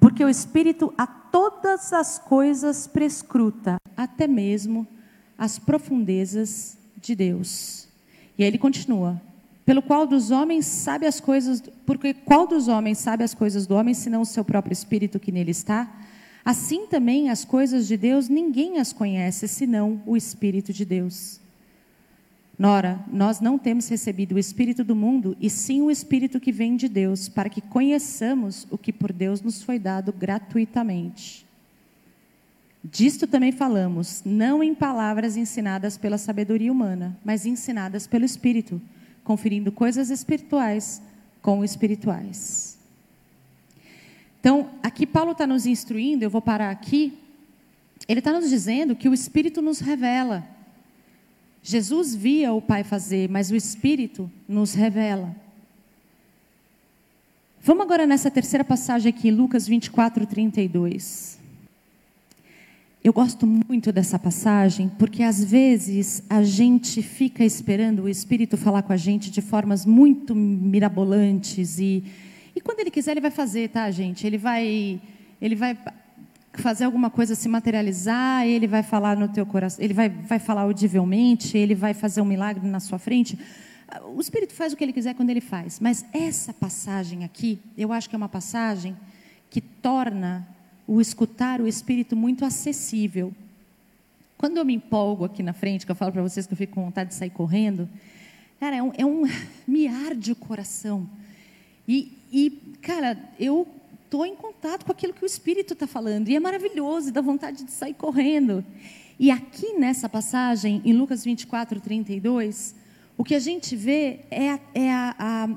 [0.00, 4.84] porque o Espírito a todas as coisas prescruta, até mesmo
[5.38, 7.86] as profundezas de Deus.
[8.36, 9.22] E aí ele continua:
[9.64, 13.76] pelo qual dos homens sabe as coisas, porque qual dos homens sabe as coisas do
[13.76, 15.88] homem, senão o seu próprio espírito que nele está?
[16.44, 21.40] Assim também as coisas de Deus ninguém as conhece senão o Espírito de Deus.
[22.58, 26.74] Nora, nós não temos recebido o Espírito do mundo, e sim o Espírito que vem
[26.74, 31.46] de Deus, para que conheçamos o que por Deus nos foi dado gratuitamente.
[32.82, 38.80] Disto também falamos, não em palavras ensinadas pela sabedoria humana, mas ensinadas pelo Espírito,
[39.22, 41.00] conferindo coisas espirituais
[41.40, 42.67] com espirituais.
[44.40, 47.18] Então, aqui Paulo está nos instruindo, eu vou parar aqui.
[48.08, 50.46] Ele está nos dizendo que o Espírito nos revela.
[51.62, 55.34] Jesus via o Pai fazer, mas o Espírito nos revela.
[57.60, 61.38] Vamos agora nessa terceira passagem aqui, Lucas 24, 32.
[63.02, 68.82] Eu gosto muito dessa passagem, porque às vezes a gente fica esperando o Espírito falar
[68.82, 72.04] com a gente de formas muito mirabolantes e
[72.58, 74.26] e quando ele quiser, ele vai fazer, tá, gente?
[74.26, 75.00] Ele vai,
[75.40, 75.78] ele vai
[76.54, 80.62] fazer alguma coisa se materializar, ele vai falar no teu coração, ele vai, vai falar
[80.62, 83.38] audivelmente, ele vai fazer um milagre na sua frente.
[84.12, 85.78] O Espírito faz o que ele quiser quando ele faz.
[85.78, 88.96] Mas essa passagem aqui, eu acho que é uma passagem
[89.48, 90.44] que torna
[90.84, 93.32] o escutar o Espírito muito acessível.
[94.36, 96.74] Quando eu me empolgo aqui na frente, que eu falo para vocês que eu fico
[96.74, 97.88] com vontade de sair correndo,
[98.58, 99.22] cara, é um, é um
[99.64, 101.08] me arde o coração.
[101.88, 102.50] E, e,
[102.82, 103.66] cara, eu
[104.04, 106.28] estou em contato com aquilo que o Espírito está falando.
[106.28, 108.62] E é maravilhoso, dá vontade de sair correndo.
[109.18, 112.74] E aqui nessa passagem, em Lucas 24, 32,
[113.16, 115.48] o que a gente vê é, é a, a,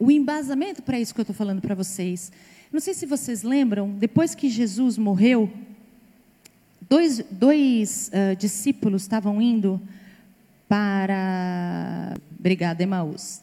[0.00, 2.32] o embasamento para isso que eu estou falando para vocês.
[2.72, 5.50] Não sei se vocês lembram, depois que Jesus morreu,
[6.88, 9.80] dois, dois uh, discípulos estavam indo
[10.68, 12.14] para.
[12.38, 13.42] Obrigada, Emaús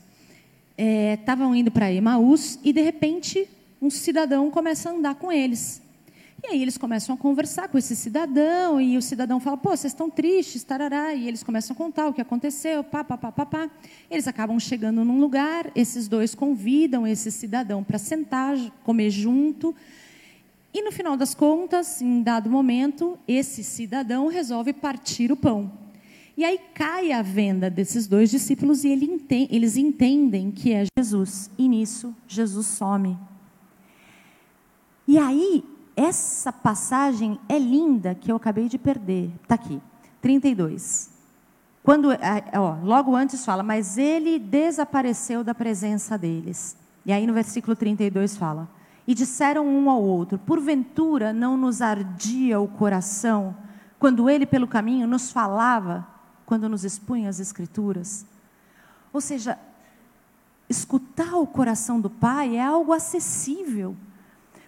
[1.19, 3.47] estavam é, indo para Emaús e de repente
[3.81, 5.81] um cidadão começa a andar com eles.
[6.41, 9.91] E aí eles começam a conversar com esse cidadão, e o cidadão fala, pô, vocês
[9.91, 13.45] estão tristes, tarará, e eles começam a contar o que aconteceu, pá, pá, pá, pá,
[13.45, 13.69] pá.
[14.09, 19.75] Eles acabam chegando num lugar, esses dois convidam esse cidadão para sentar, comer junto,
[20.73, 25.78] e no final das contas, em dado momento, esse cidadão resolve partir o pão.
[26.39, 28.87] E aí cai a venda desses dois discípulos e
[29.51, 31.51] eles entendem que é Jesus.
[31.57, 33.19] E nisso, Jesus some.
[35.05, 35.65] E aí,
[35.97, 39.29] essa passagem é linda que eu acabei de perder.
[39.43, 39.81] Está aqui,
[40.21, 41.09] 32.
[41.83, 42.07] Quando,
[42.53, 46.77] ó, logo antes fala, mas ele desapareceu da presença deles.
[47.05, 48.69] E aí no versículo 32 fala:
[49.05, 53.57] E disseram um ao outro: Porventura não nos ardia o coração
[53.99, 56.07] quando ele pelo caminho nos falava,
[56.49, 58.25] quando nos expunha as Escrituras?
[59.13, 59.59] Ou seja,
[60.67, 63.95] escutar o coração do Pai é algo acessível.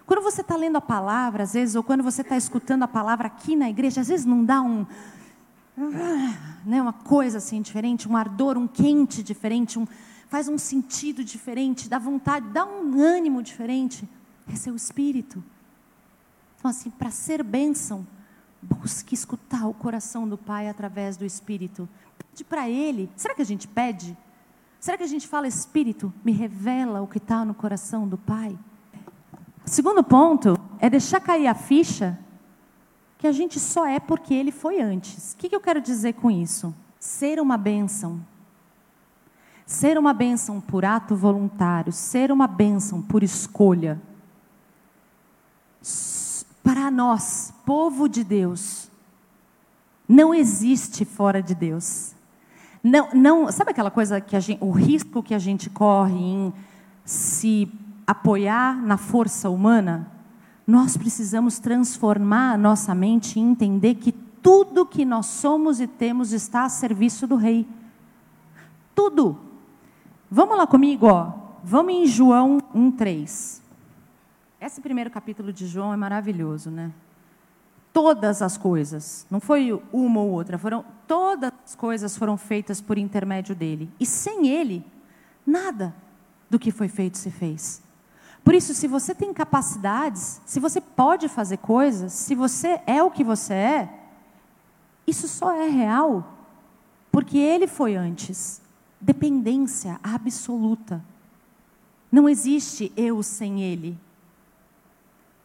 [0.06, 3.26] Quando você está lendo a palavra, às vezes, ou quando você está escutando a palavra
[3.26, 4.86] aqui na igreja, às vezes não dá um.
[6.64, 9.84] Né, uma coisa assim diferente, um ardor, um quente diferente, um,
[10.28, 14.08] faz um sentido diferente, dá vontade, dá um ânimo diferente.
[14.46, 15.42] É o Espírito.
[16.56, 18.06] Então, assim, para ser bênção,
[18.62, 21.88] busque escutar o coração do Pai através do Espírito.
[22.16, 23.10] Pede para Ele.
[23.16, 24.16] Será que a gente pede?
[24.78, 28.58] Será que a gente fala, Espírito, me revela o que está no coração do Pai?
[29.64, 32.18] Segundo ponto é deixar cair a ficha
[33.16, 35.32] que a gente só é porque ele foi antes.
[35.32, 36.74] O que, eu quero dizer com isso?
[36.98, 38.20] Ser uma bênção.
[39.64, 44.02] Ser uma bênção por ato voluntário, ser uma bênção por escolha.
[46.62, 48.90] Para nós, povo de Deus,
[50.08, 52.12] não existe fora de Deus.
[52.82, 56.52] Não, não, sabe aquela coisa que gente, o risco que a gente corre em
[57.04, 57.70] se
[58.06, 60.10] apoiar na força humana,
[60.66, 66.32] nós precisamos transformar a nossa mente e entender que tudo que nós somos e temos
[66.32, 67.66] está a serviço do Rei.
[68.94, 69.38] Tudo.
[70.30, 71.32] Vamos lá comigo, ó.
[71.62, 73.61] Vamos em João 1:3.
[74.62, 76.92] Esse primeiro capítulo de João é maravilhoso, né?
[77.92, 82.96] Todas as coisas, não foi uma ou outra, foram todas as coisas foram feitas por
[82.96, 83.90] intermédio dele.
[83.98, 84.86] E sem ele,
[85.44, 85.92] nada
[86.48, 87.82] do que foi feito se fez.
[88.44, 93.10] Por isso, se você tem capacidades, se você pode fazer coisas, se você é o
[93.10, 94.00] que você é,
[95.04, 96.38] isso só é real
[97.10, 98.62] porque ele foi antes.
[99.00, 101.04] Dependência absoluta.
[102.12, 103.98] Não existe eu sem ele.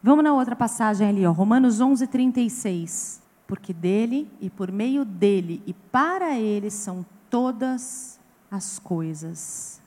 [0.02, 3.20] Vamos na outra passagem ali, ó, Romanos 11, 36.
[3.46, 9.80] Porque dele e por meio dele e para ele são todas as coisas.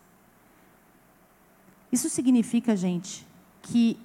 [1.92, 3.28] Isso significa, gente,
[3.62, 3.98] que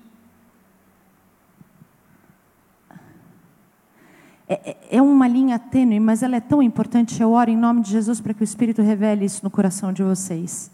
[4.49, 7.21] é, é, é uma linha tênue, mas ela é tão importante.
[7.21, 10.03] Eu oro em nome de Jesus para que o Espírito revele isso no coração de
[10.03, 10.71] vocês.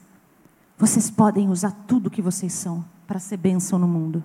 [0.76, 4.22] Vocês podem usar tudo que vocês são para ser bênção no mundo.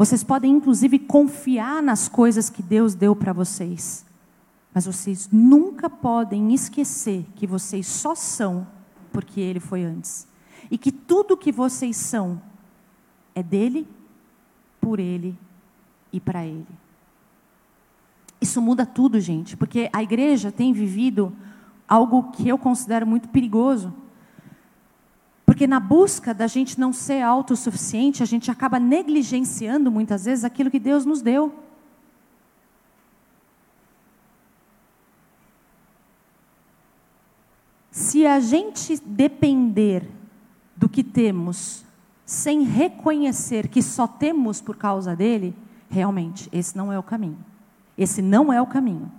[0.00, 4.02] Vocês podem, inclusive, confiar nas coisas que Deus deu para vocês.
[4.72, 8.66] Mas vocês nunca podem esquecer que vocês só são
[9.12, 10.26] porque Ele foi antes
[10.70, 12.40] e que tudo que vocês são
[13.34, 13.86] é dele,
[14.80, 15.38] por ele
[16.10, 16.66] e para ele.
[18.40, 21.30] Isso muda tudo, gente, porque a igreja tem vivido
[21.86, 23.92] algo que eu considero muito perigoso.
[25.60, 30.70] Porque na busca da gente não ser autossuficiente, a gente acaba negligenciando muitas vezes aquilo
[30.70, 31.54] que Deus nos deu.
[37.90, 40.08] Se a gente depender
[40.74, 41.84] do que temos,
[42.24, 45.54] sem reconhecer que só temos por causa dele,
[45.90, 47.44] realmente, esse não é o caminho.
[47.98, 49.12] Esse não é o caminho.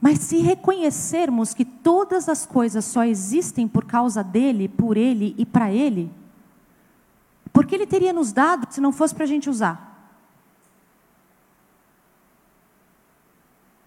[0.00, 5.46] Mas se reconhecermos que todas as coisas só existem por causa dele, por ele e
[5.46, 6.12] para ele,
[7.52, 9.86] porque ele teria nos dado se não fosse para a gente usar?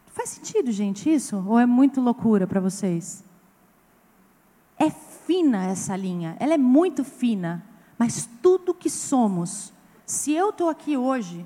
[0.07, 1.43] Faz sentido, gente, isso?
[1.47, 3.23] Ou é muito loucura para vocês?
[4.77, 7.63] É fina essa linha, ela é muito fina,
[7.97, 9.71] mas tudo que somos,
[10.05, 11.45] se eu estou aqui hoje,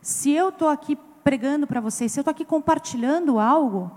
[0.00, 3.90] se eu estou aqui pregando para vocês, se eu estou aqui compartilhando algo,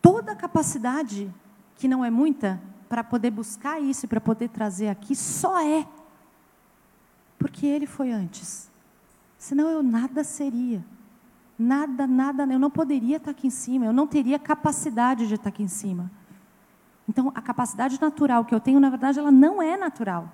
[0.00, 1.32] toda a capacidade,
[1.76, 5.86] que não é muita, para poder buscar isso e para poder trazer aqui, só é
[7.38, 8.70] porque ele foi antes.
[9.36, 10.84] Senão eu nada seria.
[11.58, 15.48] Nada, nada, eu não poderia estar aqui em cima, eu não teria capacidade de estar
[15.48, 16.10] aqui em cima.
[17.08, 20.28] Então, a capacidade natural que eu tenho, na verdade, ela não é natural.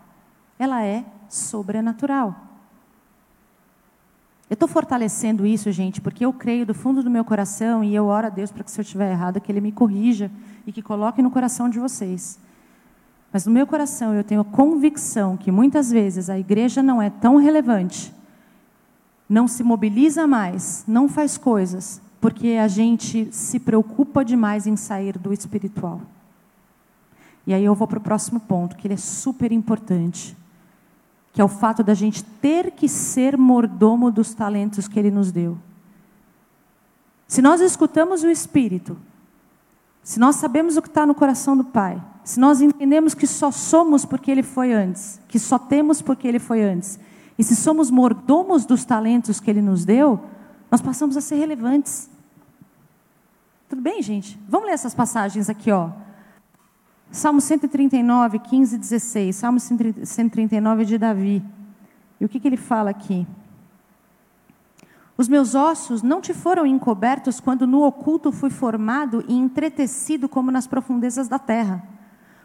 [0.59, 2.48] Ela é sobrenatural.
[4.49, 8.07] Eu estou fortalecendo isso, gente, porque eu creio do fundo do meu coração e eu
[8.07, 10.31] oro a Deus para que, se eu estiver errado, que Ele me corrija
[10.67, 12.39] e que coloque no coração de vocês.
[13.31, 17.11] Mas no meu coração eu tenho a convicção que muitas vezes a igreja não é
[17.11, 18.15] tão relevante,
[19.29, 25.19] não se mobiliza mais, não faz coisas, porque a gente se preocupa demais em sair
[25.19, 26.01] do espiritual.
[27.47, 30.35] E aí eu vou para o próximo ponto, que ele é super importante,
[31.39, 35.31] que é o fato da gente ter que ser mordomo dos talentos que ele nos
[35.31, 35.57] deu.
[37.29, 38.99] Se nós escutamos o Espírito,
[40.03, 43.53] se nós sabemos o que está no coração do Pai, se nós entendemos que só
[43.53, 46.99] somos porque Ele foi antes, que só temos porque Ele foi antes,
[47.39, 50.21] e se somos mordomos dos talentos que Ele nos deu,
[50.69, 52.11] nós passamos a ser relevantes.
[53.69, 54.37] Tudo bem, gente?
[54.49, 55.91] Vamos ler essas passagens aqui, ó.
[57.11, 59.37] Salmo 139, 15 e 16.
[59.37, 61.43] Salmo 139 de Davi.
[62.21, 63.27] E o que, que ele fala aqui?
[65.17, 70.51] Os meus ossos não te foram encobertos quando no oculto fui formado e entretecido como
[70.51, 71.83] nas profundezas da terra.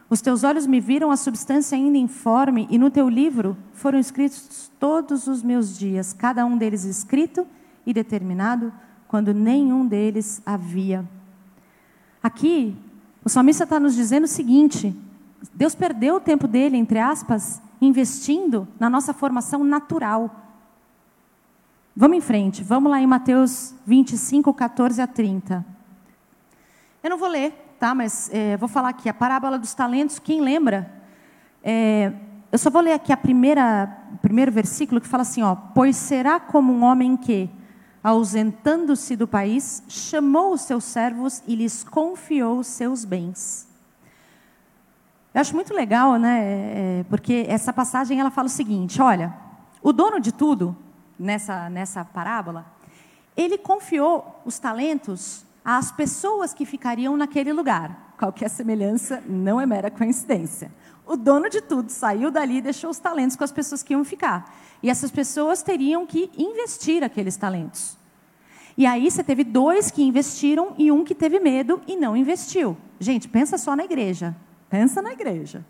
[0.10, 4.71] Os teus olhos me viram a substância ainda informe, e no teu livro foram escritos
[4.80, 7.47] todos os meus dias, cada um deles escrito
[7.86, 8.71] e determinado,
[9.08, 11.08] quando nenhum deles havia.
[12.21, 12.76] Aqui,
[13.24, 14.96] o salmista está nos dizendo o seguinte:
[15.54, 20.44] Deus perdeu o tempo dele, entre aspas, investindo na nossa formação natural.
[21.96, 25.64] Vamos em frente, vamos lá em Mateus 25, 14 a 30.
[27.04, 27.94] Eu não vou ler, tá?
[27.94, 30.18] Mas é, vou falar aqui a parábola dos talentos.
[30.18, 30.92] Quem lembra?
[31.64, 32.12] É,
[32.52, 35.96] eu só vou ler aqui a primeira, o primeiro versículo que fala assim: ó, pois
[35.96, 37.50] será como um homem que,
[38.04, 43.68] ausentando-se do país, chamou os seus servos e lhes confiou os seus bens.
[45.34, 46.39] Eu acho muito legal, né?
[46.44, 49.34] É, porque essa passagem ela fala o seguinte: olha,
[49.82, 50.76] o dono de tudo
[51.18, 52.66] nessa, nessa parábola,
[53.36, 58.13] ele confiou os talentos às pessoas que ficariam naquele lugar.
[58.18, 60.72] Qualquer semelhança não é mera coincidência.
[61.06, 64.04] O dono de tudo saiu dali e deixou os talentos com as pessoas que iam
[64.04, 64.54] ficar.
[64.84, 67.98] E essas pessoas teriam que investir aqueles talentos.
[68.78, 72.76] E aí você teve dois que investiram e um que teve medo e não investiu.
[73.00, 74.36] Gente, pensa só na igreja.
[74.69, 75.63] Pensa na igreja.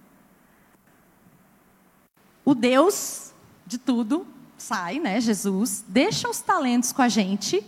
[2.44, 3.34] O Deus
[3.68, 4.26] de tudo
[4.58, 7.64] sai, né, Jesus, deixa os talentos com a gente.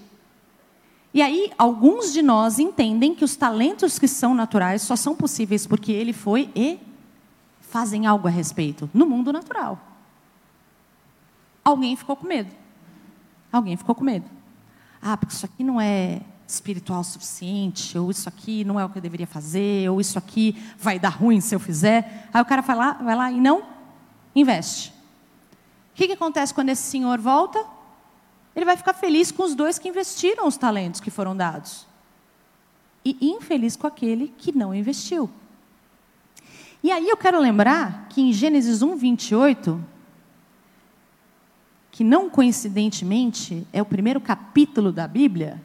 [1.13, 5.67] E aí, alguns de nós entendem que os talentos que são naturais só são possíveis
[5.67, 6.79] porque ele foi e
[7.61, 9.94] fazem algo a respeito no mundo natural.
[11.65, 12.51] Alguém ficou com medo.
[13.51, 14.29] Alguém ficou com medo.
[15.01, 18.89] Ah, porque isso aqui não é espiritual o suficiente, ou isso aqui não é o
[18.89, 22.29] que eu deveria fazer, ou isso aqui vai dar ruim se eu fizer.
[22.31, 23.63] Aí o cara vai lá, vai lá e não
[24.35, 24.89] investe.
[24.89, 27.65] O que, que acontece quando esse senhor volta?
[28.55, 31.87] Ele vai ficar feliz com os dois que investiram os talentos que foram dados.
[33.03, 35.29] E infeliz com aquele que não investiu.
[36.83, 39.83] E aí eu quero lembrar que em Gênesis 1, 28,
[41.95, 45.63] que não coincidentemente é o primeiro capítulo da Bíblia,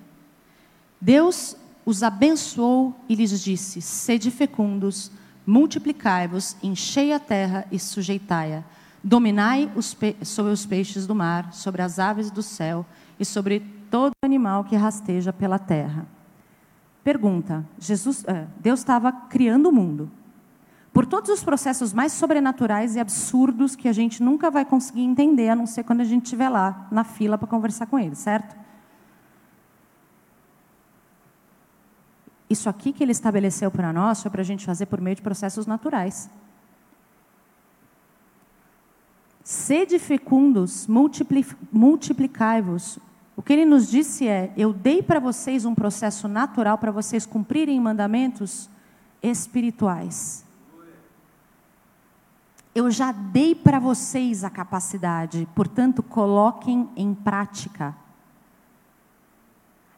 [1.00, 5.10] Deus os abençoou e lhes disse: Sede fecundos,
[5.44, 8.62] multiplicai-vos, enchei a terra e sujeitai-a
[9.02, 12.84] Dominai os sobre os peixes do mar, sobre as aves do céu
[13.18, 16.06] e sobre todo animal que rasteja pela terra.
[17.02, 20.08] Pergunta: Jesus, é, Deus estava criando o mundo.
[20.92, 25.48] Por todos os processos mais sobrenaturais e absurdos que a gente nunca vai conseguir entender,
[25.48, 28.57] a não ser quando a gente estiver lá na fila para conversar com ele, certo?
[32.48, 35.22] Isso aqui que ele estabeleceu para nós foi para a gente fazer por meio de
[35.22, 36.29] processos naturais.
[39.44, 40.88] Sede fecundos,
[41.72, 42.98] multiplicai-vos.
[43.37, 47.24] O que ele nos disse é: eu dei para vocês um processo natural para vocês
[47.24, 48.68] cumprirem mandamentos
[49.22, 50.44] espirituais.
[52.80, 57.94] Eu já dei para vocês a capacidade, portanto, coloquem em prática.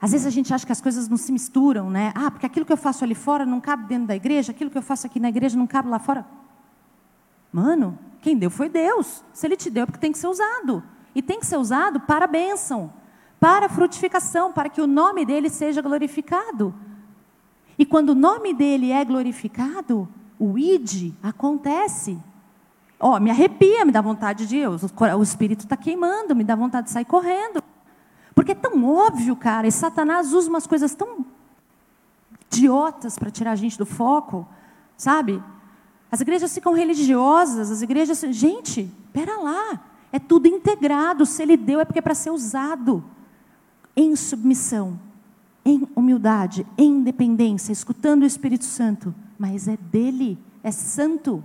[0.00, 2.12] Às vezes a gente acha que as coisas não se misturam, né?
[2.12, 4.76] Ah, porque aquilo que eu faço ali fora não cabe dentro da igreja, aquilo que
[4.76, 6.26] eu faço aqui na igreja não cabe lá fora.
[7.52, 9.22] Mano, quem deu foi Deus.
[9.32, 10.82] Se Ele te deu, é porque tem que ser usado.
[11.14, 12.92] E tem que ser usado para a bênção,
[13.38, 16.74] para a frutificação, para que o nome dele seja glorificado.
[17.78, 22.20] E quando o nome dele é glorificado, o id acontece.
[23.04, 24.82] Ó, me arrepia, me dá vontade de Deus.
[24.84, 27.60] O espírito está queimando, me dá vontade de sair correndo.
[28.32, 31.26] Porque é tão óbvio, cara, e Satanás usa umas coisas tão
[32.46, 34.46] idiotas para tirar a gente do foco.
[34.96, 35.42] sabe?
[36.12, 38.20] As igrejas ficam religiosas, as igrejas.
[38.30, 39.80] Gente, pera lá.
[40.12, 41.26] É tudo integrado.
[41.26, 43.02] Se ele deu, é porque é para ser usado.
[43.96, 44.98] Em submissão,
[45.64, 49.12] em humildade, em independência, escutando o Espírito Santo.
[49.36, 51.42] Mas é dele, é santo.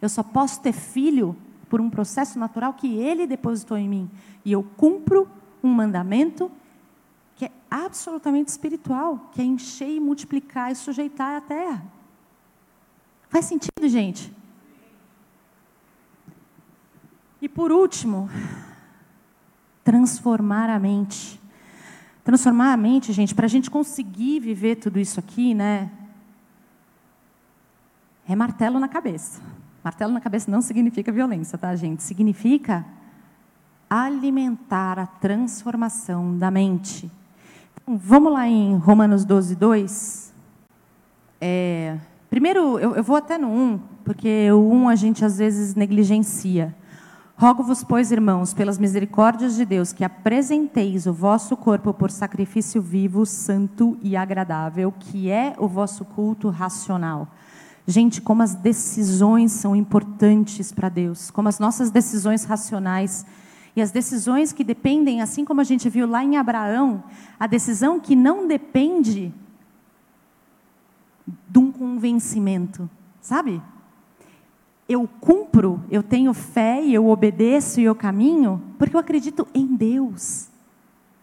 [0.00, 1.36] Eu só posso ter filho
[1.68, 4.10] por um processo natural que ele depositou em mim.
[4.44, 5.28] E eu cumpro
[5.62, 6.50] um mandamento
[7.36, 11.84] que é absolutamente espiritual, que é encher e multiplicar e sujeitar a terra.
[13.28, 14.32] Faz sentido, gente?
[17.40, 18.28] E por último,
[19.84, 21.40] transformar a mente.
[22.24, 25.90] Transformar a mente, gente, para a gente conseguir viver tudo isso aqui, né?
[28.28, 29.40] É martelo na cabeça.
[29.88, 32.02] Martelo na cabeça não significa violência, tá, gente?
[32.02, 32.84] Significa
[33.88, 37.10] alimentar a transformação da mente.
[37.72, 40.34] Então, vamos lá em Romanos 12, 2.
[41.40, 41.96] É,
[42.28, 46.76] primeiro, eu, eu, vou até no 1, porque o 1 a gente às vezes negligencia.
[47.34, 53.24] Rogo-vos, pois, irmãos, pelas misericórdias de Deus, que apresenteis o vosso corpo por sacrifício vivo,
[53.24, 57.26] santo e agradável, que é o vosso culto racional.
[57.90, 63.24] Gente, como as decisões são importantes para Deus, como as nossas decisões racionais
[63.74, 67.02] e as decisões que dependem, assim como a gente viu lá em Abraão,
[67.40, 69.32] a decisão que não depende
[71.48, 72.90] de um convencimento,
[73.22, 73.58] sabe?
[74.86, 79.64] Eu cumpro, eu tenho fé e eu obedeço e eu caminho porque eu acredito em
[79.64, 80.50] Deus.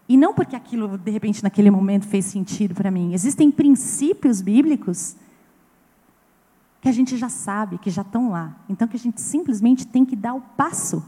[0.08, 3.14] E não porque aquilo, de repente, naquele momento fez sentido para mim.
[3.14, 5.14] Existem princípios bíblicos
[6.86, 8.54] que a gente já sabe, que já estão lá.
[8.68, 11.04] Então que a gente simplesmente tem que dar o passo.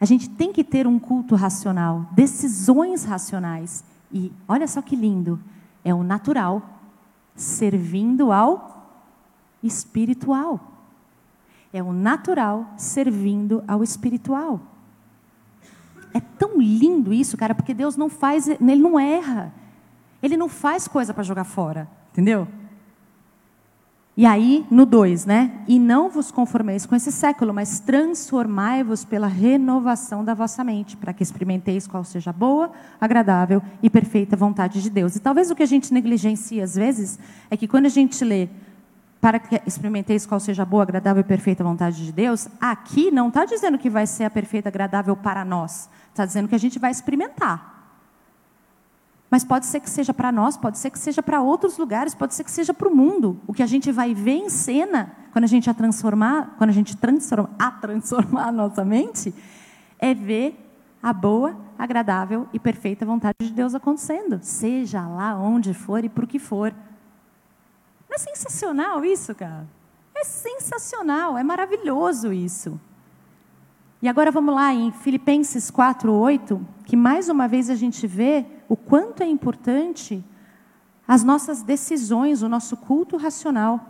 [0.00, 3.84] A gente tem que ter um culto racional, decisões racionais.
[4.10, 5.38] E olha só que lindo,
[5.84, 6.80] é o natural
[7.36, 8.96] servindo ao
[9.62, 10.58] espiritual.
[11.70, 14.58] É o natural servindo ao espiritual.
[16.14, 19.52] É tão lindo isso, cara, porque Deus não faz, ele não erra.
[20.22, 22.48] Ele não faz coisa para jogar fora, entendeu?
[24.16, 25.50] E aí, no 2, né?
[25.66, 31.12] E não vos conformeis com esse século, mas transformai-vos pela renovação da vossa mente, para
[31.12, 35.16] que experimenteis qual seja a boa, agradável e perfeita vontade de Deus.
[35.16, 37.18] E talvez o que a gente negligencia às vezes
[37.50, 38.48] é que quando a gente lê
[39.20, 43.28] para que experimenteis qual seja a boa, agradável e perfeita vontade de Deus, aqui não
[43.28, 45.88] está dizendo que vai ser a perfeita, agradável para nós.
[46.10, 47.73] Está dizendo que a gente vai experimentar.
[49.34, 52.36] Mas pode ser que seja para nós, pode ser que seja para outros lugares, pode
[52.36, 53.40] ser que seja para o mundo.
[53.48, 56.72] O que a gente vai ver em cena, quando a gente a transformar, quando a
[56.72, 59.34] gente transforma, a transformar a nossa mente,
[59.98, 60.56] é ver
[61.02, 66.26] a boa, agradável e perfeita vontade de Deus acontecendo, seja lá onde for e o
[66.28, 66.72] que for.
[68.08, 69.66] Não é sensacional isso, cara?
[70.14, 72.80] É sensacional, é maravilhoso isso.
[74.00, 78.76] E agora vamos lá em Filipenses 4:8, que mais uma vez a gente vê o
[78.76, 80.24] quanto é importante
[81.06, 83.80] as nossas decisões, o nosso culto racional.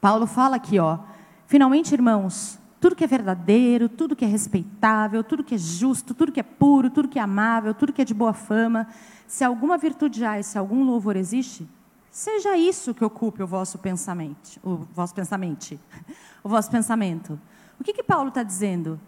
[0.00, 0.98] Paulo fala aqui, ó,
[1.46, 6.32] finalmente, irmãos, tudo que é verdadeiro, tudo que é respeitável, tudo que é justo, tudo
[6.32, 8.86] que é puro, tudo que é amável, tudo que é de boa fama,
[9.26, 11.68] se alguma virtude há e se algum louvor existe,
[12.10, 15.78] seja isso que ocupe o vosso pensamento, o vosso pensamento,
[16.42, 17.38] o vosso pensamento.
[17.78, 18.98] O que, que Paulo está dizendo?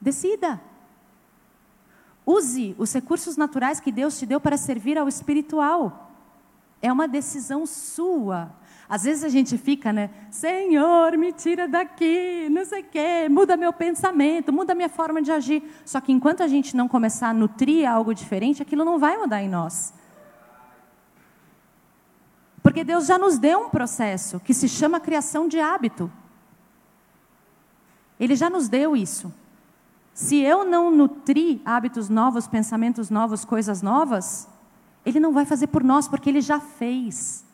[0.00, 0.60] Decida.
[2.24, 6.10] Use os recursos naturais que Deus te deu para servir ao espiritual.
[6.80, 8.52] É uma decisão sua.
[8.88, 10.10] Às vezes a gente fica, né?
[10.30, 15.32] Senhor, me tira daqui, não sei o quê, muda meu pensamento, muda minha forma de
[15.32, 15.62] agir.
[15.84, 19.42] Só que enquanto a gente não começar a nutrir algo diferente, aquilo não vai mudar
[19.42, 19.94] em nós.
[22.62, 26.10] Porque Deus já nos deu um processo que se chama criação de hábito.
[28.20, 29.32] Ele já nos deu isso.
[30.14, 34.48] Se eu não nutrir hábitos novos, pensamentos novos, coisas novas,
[35.04, 37.44] ele não vai fazer por nós, porque ele já fez.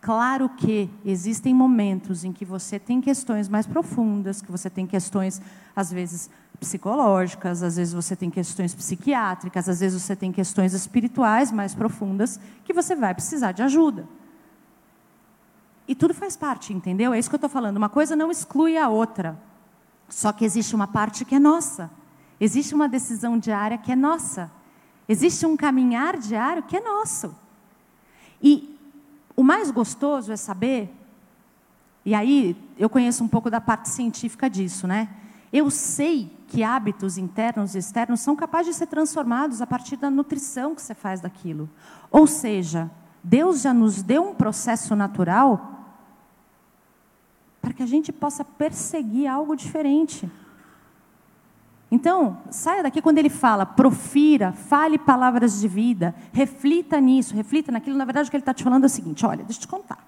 [0.00, 5.42] Claro que existem momentos em que você tem questões mais profundas, que você tem questões,
[5.74, 11.50] às vezes, psicológicas, às vezes você tem questões psiquiátricas, às vezes você tem questões espirituais
[11.50, 14.06] mais profundas, que você vai precisar de ajuda.
[15.88, 17.12] E tudo faz parte, entendeu?
[17.12, 17.76] É isso que eu estou falando.
[17.76, 19.38] Uma coisa não exclui a outra.
[20.08, 21.90] Só que existe uma parte que é nossa.
[22.40, 24.50] Existe uma decisão diária que é nossa.
[25.08, 27.34] Existe um caminhar diário que é nosso.
[28.42, 28.78] E
[29.36, 30.90] o mais gostoso é saber,
[32.04, 35.08] e aí eu conheço um pouco da parte científica disso, né?
[35.52, 40.10] Eu sei que hábitos internos e externos são capazes de ser transformados a partir da
[40.10, 41.68] nutrição que você faz daquilo.
[42.10, 42.90] Ou seja,
[43.22, 45.75] Deus já nos deu um processo natural
[47.66, 50.30] para que a gente possa perseguir algo diferente.
[51.90, 57.96] Então, saia daqui quando ele fala, profira, fale palavras de vida, reflita nisso, reflita naquilo.
[57.96, 59.66] Na verdade, o que ele está te falando é o seguinte: olha, deixa eu te
[59.66, 59.98] contar.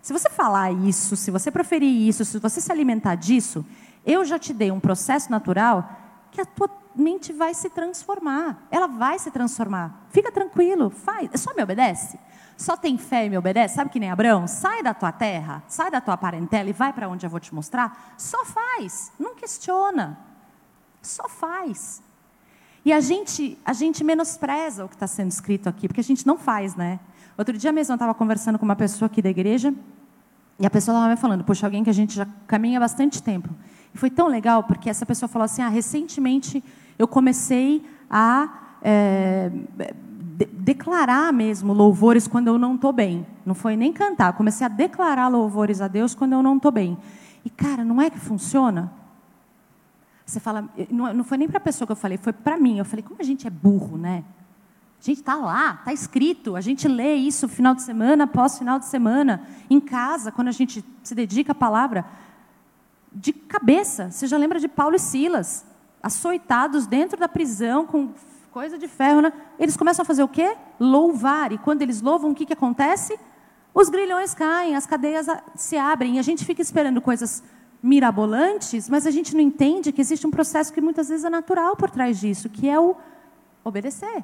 [0.00, 3.66] Se você falar isso, se você proferir isso, se você se alimentar disso,
[4.06, 5.90] eu já te dei um processo natural
[6.30, 8.64] que a tua mente vai se transformar.
[8.70, 10.06] Ela vai se transformar.
[10.10, 11.28] Fica tranquilo, faz.
[11.34, 12.16] Só me obedece.
[12.56, 13.74] Só tem fé e me obedece.
[13.74, 14.46] Sabe que nem Abraão?
[14.46, 17.54] Sai da tua terra, sai da tua parentela e vai para onde eu vou te
[17.54, 18.14] mostrar.
[18.16, 20.18] Só faz, não questiona.
[21.00, 22.02] Só faz.
[22.84, 26.26] E a gente, a gente menospreza o que está sendo escrito aqui, porque a gente
[26.26, 26.98] não faz, né?
[27.38, 29.72] Outro dia mesmo eu estava conversando com uma pessoa aqui da igreja,
[30.58, 33.48] e a pessoa estava me falando, poxa, alguém que a gente já caminha bastante tempo.
[33.94, 36.62] E foi tão legal, porque essa pessoa falou assim, ah, recentemente
[36.98, 39.50] eu comecei a é,
[40.44, 43.26] de, declarar mesmo louvores quando eu não estou bem.
[43.44, 46.98] Não foi nem cantar, comecei a declarar louvores a Deus quando eu não estou bem.
[47.44, 48.92] E, cara, não é que funciona?
[50.24, 52.78] Você fala, não, foi nem para a pessoa que eu falei, foi para mim.
[52.78, 54.24] Eu falei, como a gente é burro, né?
[55.00, 58.78] A gente está lá, está escrito, a gente lê isso final de semana após final
[58.78, 62.04] de semana, em casa, quando a gente se dedica à palavra,
[63.12, 64.10] de cabeça.
[64.10, 65.66] Você já lembra de Paulo e Silas,
[66.00, 68.10] açoitados dentro da prisão, com
[68.52, 69.32] coisa de ferro, né?
[69.58, 70.56] Eles começam a fazer o quê?
[70.78, 71.52] Louvar.
[71.52, 73.18] E quando eles louvam, o que, que acontece?
[73.74, 77.42] Os grilhões caem, as cadeias se abrem, e a gente fica esperando coisas
[77.82, 81.74] mirabolantes, mas a gente não entende que existe um processo que muitas vezes é natural
[81.74, 82.94] por trás disso, que é o
[83.64, 84.22] obedecer.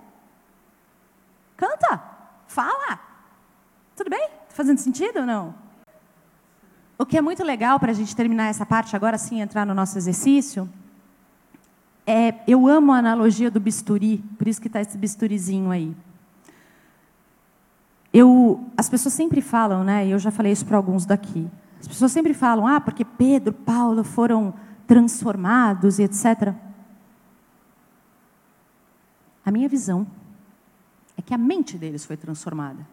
[1.57, 2.01] Canta,
[2.47, 3.01] fala.
[3.97, 4.23] Tudo bem?
[4.23, 5.55] Está fazendo sentido ou não?
[6.99, 9.75] O que é muito legal para a gente terminar essa parte agora sim entrar no
[9.75, 10.69] nosso exercício
[12.09, 15.95] é eu amo a analogia do bisturi, por isso que está esse bisturizinho aí.
[18.11, 20.09] Eu, as pessoas sempre falam, né?
[20.09, 21.47] Eu já falei isso para alguns daqui.
[21.79, 24.55] As pessoas sempre falam, ah, porque Pedro, Paulo foram
[24.87, 26.55] transformados e etc.
[29.45, 30.07] A minha visão
[31.15, 32.87] é que a mente deles foi transformada.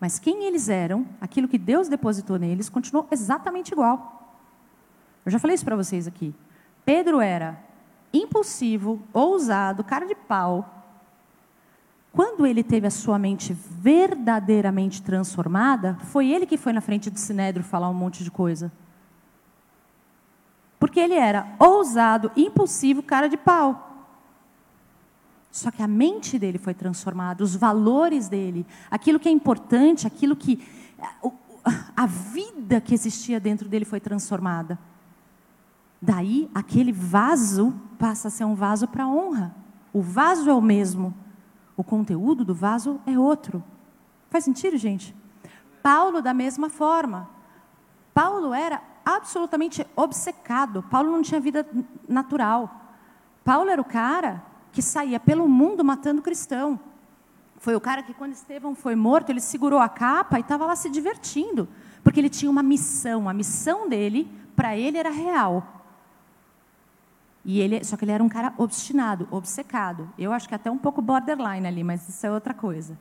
[0.00, 4.40] Mas quem eles eram, aquilo que Deus depositou neles, continuou exatamente igual.
[5.24, 6.34] Eu já falei isso para vocês aqui.
[6.84, 7.71] Pedro era
[8.12, 10.82] impulsivo, ousado, cara de pau,
[12.12, 17.18] quando ele teve a sua mente verdadeiramente transformada, foi ele que foi na frente do
[17.18, 18.70] Sinédrio falar um monte de coisa.
[20.78, 24.06] Porque ele era ousado, impulsivo, cara de pau.
[25.50, 30.36] Só que a mente dele foi transformada, os valores dele, aquilo que é importante, aquilo
[30.36, 30.66] que.
[31.96, 34.78] A vida que existia dentro dele foi transformada.
[36.04, 39.54] Daí, aquele vaso passa a ser um vaso para honra.
[39.92, 41.14] O vaso é o mesmo,
[41.76, 43.62] o conteúdo do vaso é outro.
[44.28, 45.14] Faz sentido, gente?
[45.80, 47.30] Paulo, da mesma forma.
[48.12, 50.82] Paulo era absolutamente obcecado.
[50.90, 51.64] Paulo não tinha vida
[52.08, 52.80] natural.
[53.44, 54.42] Paulo era o cara
[54.72, 56.80] que saía pelo mundo matando cristão.
[57.58, 60.74] Foi o cara que, quando Estevão foi morto, ele segurou a capa e estava lá
[60.74, 61.68] se divertindo.
[62.02, 63.28] Porque ele tinha uma missão.
[63.28, 65.81] A missão dele, para ele, era real.
[67.44, 70.08] E ele, só que ele era um cara obstinado, obcecado.
[70.16, 72.96] Eu acho que até um pouco borderline ali, mas isso é outra coisa.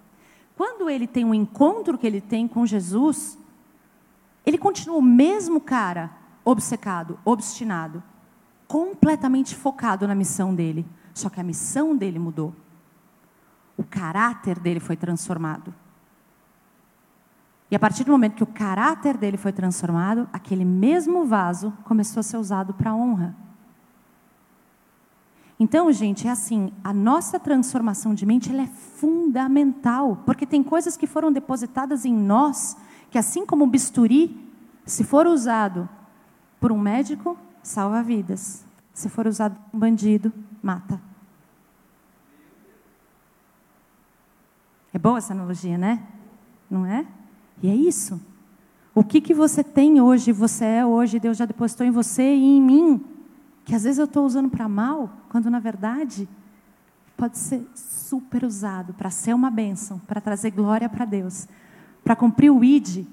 [0.55, 3.37] Quando ele tem um encontro que ele tem com Jesus,
[4.45, 6.11] ele continua o mesmo cara,
[6.43, 8.01] obcecado, obstinado,
[8.67, 10.85] completamente focado na missão dele.
[11.13, 12.55] Só que a missão dele mudou.
[13.77, 15.73] O caráter dele foi transformado.
[17.69, 22.19] E a partir do momento que o caráter dele foi transformado, aquele mesmo vaso começou
[22.19, 23.35] a ser usado para honra.
[25.63, 31.05] Então, gente, é assim, a nossa transformação de mente é fundamental, porque tem coisas que
[31.05, 32.75] foram depositadas em nós,
[33.11, 34.35] que assim como o bisturi,
[34.87, 35.87] se for usado
[36.59, 38.65] por um médico, salva vidas.
[38.91, 40.33] Se for usado por um bandido,
[40.63, 40.99] mata.
[44.91, 46.01] É boa essa analogia, né?
[46.71, 47.05] Não é?
[47.61, 48.19] E é isso.
[48.95, 52.57] O que, que você tem hoje, você é hoje, Deus já depositou em você e
[52.57, 53.10] em mim,
[53.65, 56.27] que às vezes eu estou usando para mal, quando na verdade
[57.15, 61.47] pode ser super usado para ser uma bênção, para trazer glória para Deus,
[62.03, 63.05] para cumprir o ID,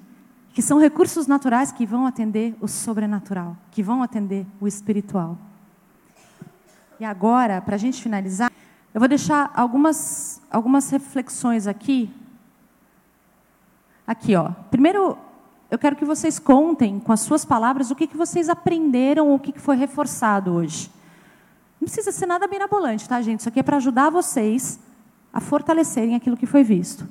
[0.51, 5.37] que são recursos naturais que vão atender o sobrenatural, que vão atender o espiritual.
[6.99, 8.51] E agora, para a gente finalizar,
[8.93, 12.11] eu vou deixar algumas, algumas reflexões aqui.
[14.05, 14.49] Aqui, ó.
[14.71, 15.17] Primeiro,
[15.69, 19.39] eu quero que vocês contem com as suas palavras o que, que vocês aprenderam, o
[19.39, 20.91] que, que foi reforçado hoje.
[21.79, 23.41] Não precisa ser nada mirabolante, tá, gente?
[23.41, 24.79] Isso aqui é para ajudar vocês
[25.31, 27.07] a fortalecerem aquilo que foi visto.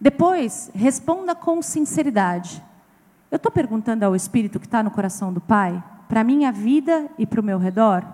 [0.00, 2.62] Depois, responda com sinceridade.
[3.30, 7.08] Eu estou perguntando ao Espírito que está no coração do Pai, para a minha vida
[7.18, 8.06] e para o meu redor,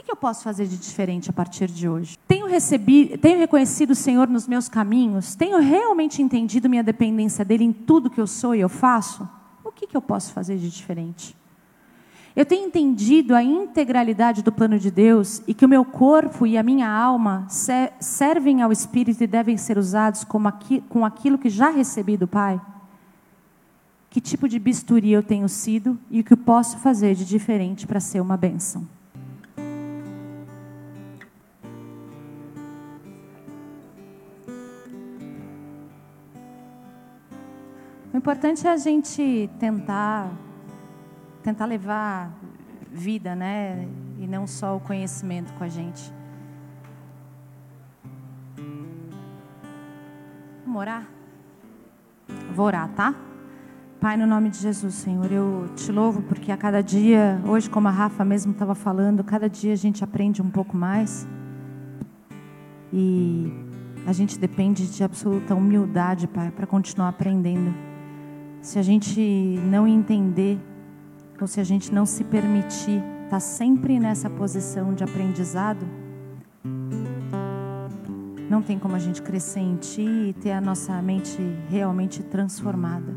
[0.00, 2.18] o que, eu posso fazer de diferente a partir de hoje?
[2.28, 5.34] Tenho, recebido, tenho reconhecido o Senhor nos meus caminhos?
[5.34, 9.28] Tenho realmente entendido minha dependência dele em tudo que eu sou e eu faço?
[9.64, 11.36] O que, eu posso fazer de diferente?
[12.34, 16.58] Eu tenho entendido a integralidade do plano de Deus e que o meu corpo e
[16.58, 17.46] a minha alma
[17.98, 22.60] servem ao Espírito e devem ser usados aqui, com aquilo que já recebi do Pai?
[24.10, 27.86] Que tipo de bisturi eu tenho sido e o que eu posso fazer de diferente
[27.86, 28.95] para ser uma bênção?
[38.16, 40.32] O importante é a gente tentar
[41.42, 42.32] tentar levar
[42.90, 43.86] vida, né?
[44.18, 46.10] E não só o conhecimento com a gente.
[50.64, 51.06] Vamos orar?
[52.54, 53.14] Vou orar, tá?
[54.00, 57.86] Pai, no nome de Jesus, Senhor, eu te louvo porque a cada dia, hoje, como
[57.86, 61.28] a Rafa mesmo estava falando, cada dia a gente aprende um pouco mais.
[62.90, 63.52] E
[64.06, 67.95] a gente depende de absoluta humildade, Pai, para continuar aprendendo.
[68.66, 70.58] Se a gente não entender
[71.40, 75.86] ou se a gente não se permitir estar tá sempre nessa posição de aprendizado,
[78.50, 81.38] não tem como a gente crescer em Ti e ter a nossa mente
[81.68, 83.14] realmente transformada.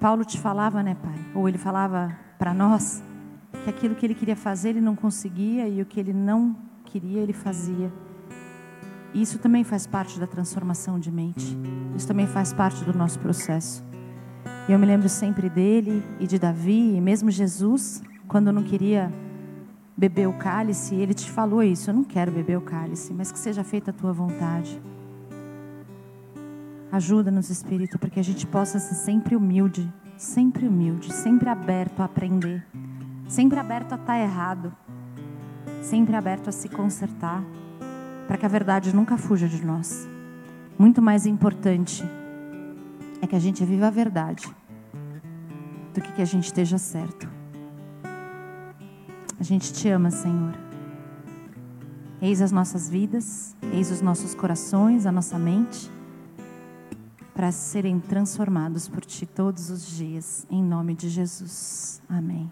[0.00, 1.24] Paulo te falava, né, Pai?
[1.32, 3.04] Ou ele falava para nós
[3.62, 7.20] que aquilo que ele queria fazer ele não conseguia e o que ele não queria
[7.20, 7.92] ele fazia.
[9.14, 11.56] Isso também faz parte da transformação de mente.
[11.94, 13.86] Isso também faz parte do nosso processo.
[14.68, 19.12] E eu me lembro sempre dele e de Davi, e mesmo Jesus, quando não queria
[19.96, 23.38] beber o cálice, ele te falou isso: Eu não quero beber o cálice, mas que
[23.38, 24.82] seja feita a tua vontade.
[26.90, 32.04] Ajuda-nos, Espírito, para que a gente possa ser sempre humilde, sempre humilde, sempre aberto a
[32.04, 32.66] aprender,
[33.28, 34.74] sempre aberto a estar errado,
[35.80, 37.40] sempre aberto a se consertar,
[38.26, 40.08] para que a verdade nunca fuja de nós.
[40.76, 42.02] Muito mais importante
[43.22, 44.55] é que a gente viva a verdade
[45.96, 47.26] do que que a gente esteja certo.
[49.38, 50.54] A gente te ama, Senhor.
[52.20, 55.90] Eis as nossas vidas, eis os nossos corações, a nossa mente,
[57.34, 62.02] para serem transformados por Ti todos os dias, em nome de Jesus.
[62.08, 62.50] Amém.